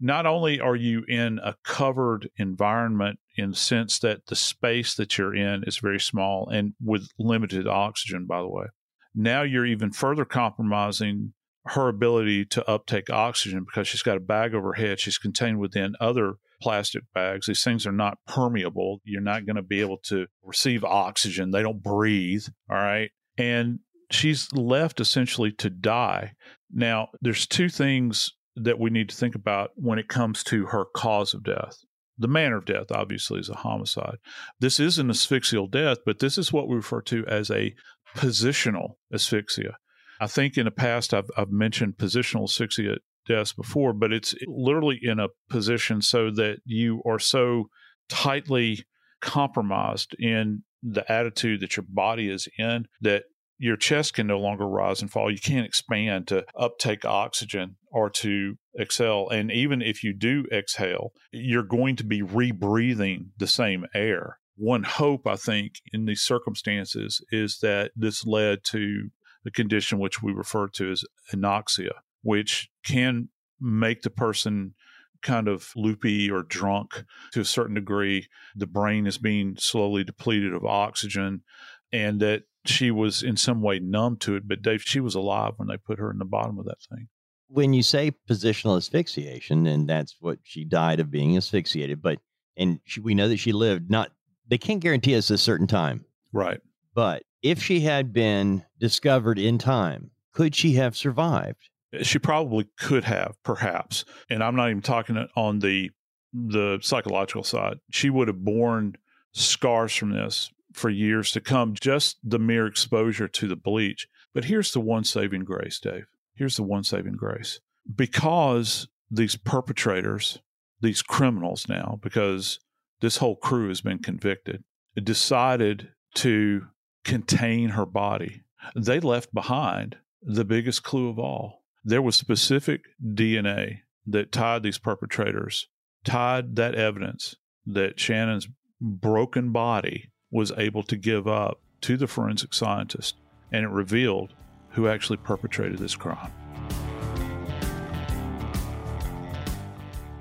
not 0.00 0.26
only 0.26 0.60
are 0.60 0.76
you 0.76 1.04
in 1.08 1.38
a 1.42 1.56
covered 1.64 2.28
environment 2.36 3.18
in 3.36 3.50
the 3.50 3.56
sense 3.56 3.98
that 4.00 4.26
the 4.26 4.36
space 4.36 4.94
that 4.94 5.16
you're 5.16 5.34
in 5.34 5.64
is 5.66 5.78
very 5.78 6.00
small 6.00 6.48
and 6.48 6.74
with 6.82 7.08
limited 7.18 7.66
oxygen, 7.66 8.26
by 8.26 8.40
the 8.40 8.48
way, 8.48 8.66
now 9.14 9.42
you're 9.42 9.66
even 9.66 9.92
further 9.92 10.24
compromising 10.24 11.32
her 11.68 11.88
ability 11.88 12.44
to 12.44 12.68
uptake 12.68 13.10
oxygen 13.10 13.64
because 13.64 13.88
she's 13.88 14.02
got 14.02 14.16
a 14.16 14.20
bag 14.20 14.54
over 14.54 14.68
her 14.74 14.80
head. 14.80 15.00
She's 15.00 15.18
contained 15.18 15.58
within 15.58 15.94
other 16.00 16.34
plastic 16.60 17.02
bags. 17.12 17.46
These 17.46 17.64
things 17.64 17.86
are 17.86 17.92
not 17.92 18.18
permeable. 18.26 19.00
You're 19.04 19.20
not 19.20 19.46
going 19.46 19.56
to 19.56 19.62
be 19.62 19.80
able 19.80 19.98
to 20.04 20.26
receive 20.42 20.84
oxygen. 20.84 21.50
They 21.50 21.62
don't 21.62 21.82
breathe. 21.82 22.44
All 22.70 22.76
right. 22.76 23.10
And 23.36 23.80
she's 24.10 24.52
left 24.52 25.00
essentially 25.00 25.50
to 25.52 25.70
die. 25.70 26.32
Now, 26.72 27.08
there's 27.20 27.46
two 27.46 27.68
things 27.68 28.32
that 28.56 28.78
we 28.78 28.90
need 28.90 29.08
to 29.10 29.16
think 29.16 29.34
about 29.34 29.70
when 29.74 29.98
it 29.98 30.08
comes 30.08 30.42
to 30.44 30.66
her 30.66 30.84
cause 30.84 31.34
of 31.34 31.44
death. 31.44 31.76
The 32.18 32.28
manner 32.28 32.56
of 32.56 32.64
death, 32.64 32.90
obviously, 32.90 33.40
is 33.40 33.50
a 33.50 33.56
homicide. 33.56 34.16
This 34.58 34.80
is 34.80 34.98
an 34.98 35.10
asphyxial 35.10 35.66
death, 35.66 35.98
but 36.06 36.18
this 36.18 36.38
is 36.38 36.52
what 36.52 36.66
we 36.66 36.76
refer 36.76 37.02
to 37.02 37.26
as 37.26 37.50
a 37.50 37.74
positional 38.16 38.94
asphyxia. 39.12 39.74
I 40.18 40.26
think 40.26 40.56
in 40.56 40.64
the 40.64 40.70
past 40.70 41.12
I've, 41.12 41.30
I've 41.36 41.50
mentioned 41.50 41.98
positional 41.98 42.44
asphyxia 42.44 42.96
deaths 43.26 43.52
before, 43.52 43.92
but 43.92 44.12
it's 44.12 44.34
literally 44.46 44.98
in 45.02 45.20
a 45.20 45.28
position 45.50 46.00
so 46.00 46.30
that 46.30 46.60
you 46.64 47.02
are 47.06 47.18
so 47.18 47.68
tightly 48.08 48.86
compromised 49.20 50.14
in 50.18 50.62
the 50.82 51.10
attitude 51.10 51.60
that 51.60 51.76
your 51.76 51.84
body 51.88 52.30
is 52.30 52.48
in 52.58 52.86
that 53.00 53.24
your 53.58 53.76
chest 53.76 54.14
can 54.14 54.26
no 54.26 54.38
longer 54.38 54.66
rise 54.66 55.00
and 55.00 55.10
fall. 55.10 55.30
You 55.30 55.38
can't 55.38 55.66
expand 55.66 56.28
to 56.28 56.44
uptake 56.58 57.04
oxygen 57.04 57.76
or 57.96 58.10
to 58.10 58.58
exhale. 58.78 59.26
And 59.30 59.50
even 59.50 59.80
if 59.80 60.04
you 60.04 60.12
do 60.12 60.44
exhale, 60.52 61.12
you're 61.32 61.62
going 61.62 61.96
to 61.96 62.04
be 62.04 62.20
rebreathing 62.20 63.28
the 63.38 63.46
same 63.46 63.86
air. 63.94 64.38
One 64.54 64.82
hope, 64.82 65.26
I 65.26 65.36
think, 65.36 65.76
in 65.94 66.04
these 66.04 66.20
circumstances 66.20 67.24
is 67.30 67.58
that 67.62 67.92
this 67.96 68.26
led 68.26 68.64
to 68.64 69.08
the 69.44 69.50
condition 69.50 69.98
which 69.98 70.22
we 70.22 70.32
refer 70.32 70.68
to 70.74 70.92
as 70.92 71.04
anoxia, 71.32 71.92
which 72.20 72.68
can 72.84 73.30
make 73.58 74.02
the 74.02 74.10
person 74.10 74.74
kind 75.22 75.48
of 75.48 75.70
loopy 75.74 76.30
or 76.30 76.42
drunk 76.42 77.02
to 77.32 77.40
a 77.40 77.46
certain 77.46 77.76
degree. 77.76 78.26
The 78.54 78.66
brain 78.66 79.06
is 79.06 79.16
being 79.16 79.56
slowly 79.58 80.04
depleted 80.04 80.52
of 80.52 80.66
oxygen, 80.66 81.44
and 81.90 82.20
that 82.20 82.42
she 82.66 82.90
was 82.90 83.22
in 83.22 83.38
some 83.38 83.62
way 83.62 83.78
numb 83.78 84.18
to 84.18 84.36
it. 84.36 84.46
But 84.46 84.60
Dave, 84.60 84.82
she 84.82 85.00
was 85.00 85.14
alive 85.14 85.54
when 85.56 85.68
they 85.68 85.78
put 85.78 85.98
her 85.98 86.10
in 86.10 86.18
the 86.18 86.26
bottom 86.26 86.58
of 86.58 86.66
that 86.66 86.82
thing. 86.90 87.08
When 87.48 87.72
you 87.72 87.82
say 87.82 88.12
positional 88.28 88.76
asphyxiation, 88.76 89.66
and 89.66 89.88
that's 89.88 90.16
what 90.20 90.38
she 90.42 90.64
died 90.64 91.00
of 91.00 91.10
being 91.10 91.36
asphyxiated, 91.36 92.02
but 92.02 92.18
and 92.56 92.80
she, 92.84 93.00
we 93.00 93.14
know 93.14 93.28
that 93.28 93.36
she 93.38 93.52
lived 93.52 93.90
not. 93.90 94.12
They 94.48 94.58
can't 94.58 94.80
guarantee 94.80 95.16
us 95.16 95.30
a 95.30 95.38
certain 95.38 95.66
time, 95.66 96.04
right? 96.32 96.60
But 96.94 97.24
if 97.42 97.62
she 97.62 97.80
had 97.80 98.12
been 98.12 98.64
discovered 98.78 99.38
in 99.38 99.58
time, 99.58 100.10
could 100.32 100.54
she 100.54 100.74
have 100.74 100.96
survived? 100.96 101.68
Eh, 101.92 102.02
she 102.02 102.18
probably 102.18 102.68
could 102.78 103.04
have, 103.04 103.36
perhaps. 103.42 104.04
And 104.28 104.42
I'm 104.42 104.56
not 104.56 104.70
even 104.70 104.82
talking 104.82 105.26
on 105.36 105.60
the 105.60 105.90
the 106.32 106.78
psychological 106.82 107.44
side. 107.44 107.78
She 107.90 108.10
would 108.10 108.28
have 108.28 108.44
borne 108.44 108.96
scars 109.32 109.94
from 109.94 110.10
this 110.10 110.50
for 110.72 110.90
years 110.90 111.32
to 111.32 111.40
come, 111.40 111.74
just 111.74 112.18
the 112.22 112.38
mere 112.38 112.66
exposure 112.66 113.28
to 113.28 113.48
the 113.48 113.56
bleach. 113.56 114.08
But 114.34 114.44
here's 114.44 114.72
the 114.72 114.80
one 114.80 115.04
saving 115.04 115.44
grace, 115.44 115.78
Dave. 115.78 116.06
Here's 116.36 116.56
the 116.56 116.62
one 116.62 116.84
saving 116.84 117.14
grace. 117.14 117.60
Because 117.92 118.88
these 119.10 119.36
perpetrators, 119.36 120.38
these 120.80 121.02
criminals 121.02 121.68
now, 121.68 121.98
because 122.02 122.60
this 123.00 123.18
whole 123.18 123.36
crew 123.36 123.68
has 123.68 123.80
been 123.80 123.98
convicted, 123.98 124.64
decided 125.02 125.88
to 126.14 126.66
contain 127.04 127.70
her 127.70 127.86
body. 127.86 128.42
They 128.74 129.00
left 129.00 129.32
behind 129.32 129.98
the 130.22 130.44
biggest 130.44 130.82
clue 130.82 131.08
of 131.08 131.18
all. 131.18 131.62
There 131.84 132.02
was 132.02 132.16
specific 132.16 132.82
DNA 133.04 133.80
that 134.06 134.32
tied 134.32 134.62
these 134.62 134.78
perpetrators, 134.78 135.68
tied 136.04 136.56
that 136.56 136.74
evidence 136.74 137.36
that 137.66 137.96
Channon's 137.96 138.48
broken 138.80 139.52
body 139.52 140.10
was 140.30 140.52
able 140.56 140.82
to 140.84 140.96
give 140.96 141.26
up 141.28 141.60
to 141.82 141.96
the 141.96 142.06
forensic 142.06 142.54
scientist, 142.54 143.16
and 143.52 143.64
it 143.64 143.70
revealed 143.70 144.34
who 144.76 144.88
actually 144.88 145.16
perpetrated 145.16 145.78
this 145.78 145.96
crime. 145.96 146.30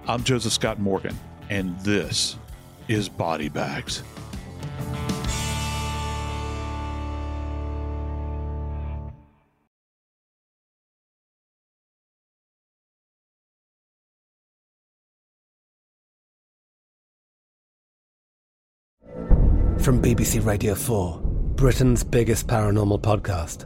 I'm 0.08 0.24
Joseph 0.24 0.54
Scott 0.54 0.80
Morgan, 0.80 1.14
and 1.50 1.78
this 1.82 2.38
is 2.88 3.10
Body 3.10 3.50
Bags. 3.50 4.02
From 19.82 20.02
BBC 20.02 20.44
Radio 20.46 20.76
4, 20.76 21.20
Britain's 21.56 22.06
biggest 22.06 22.48
paranormal 22.48 23.02
podcast 23.02 23.66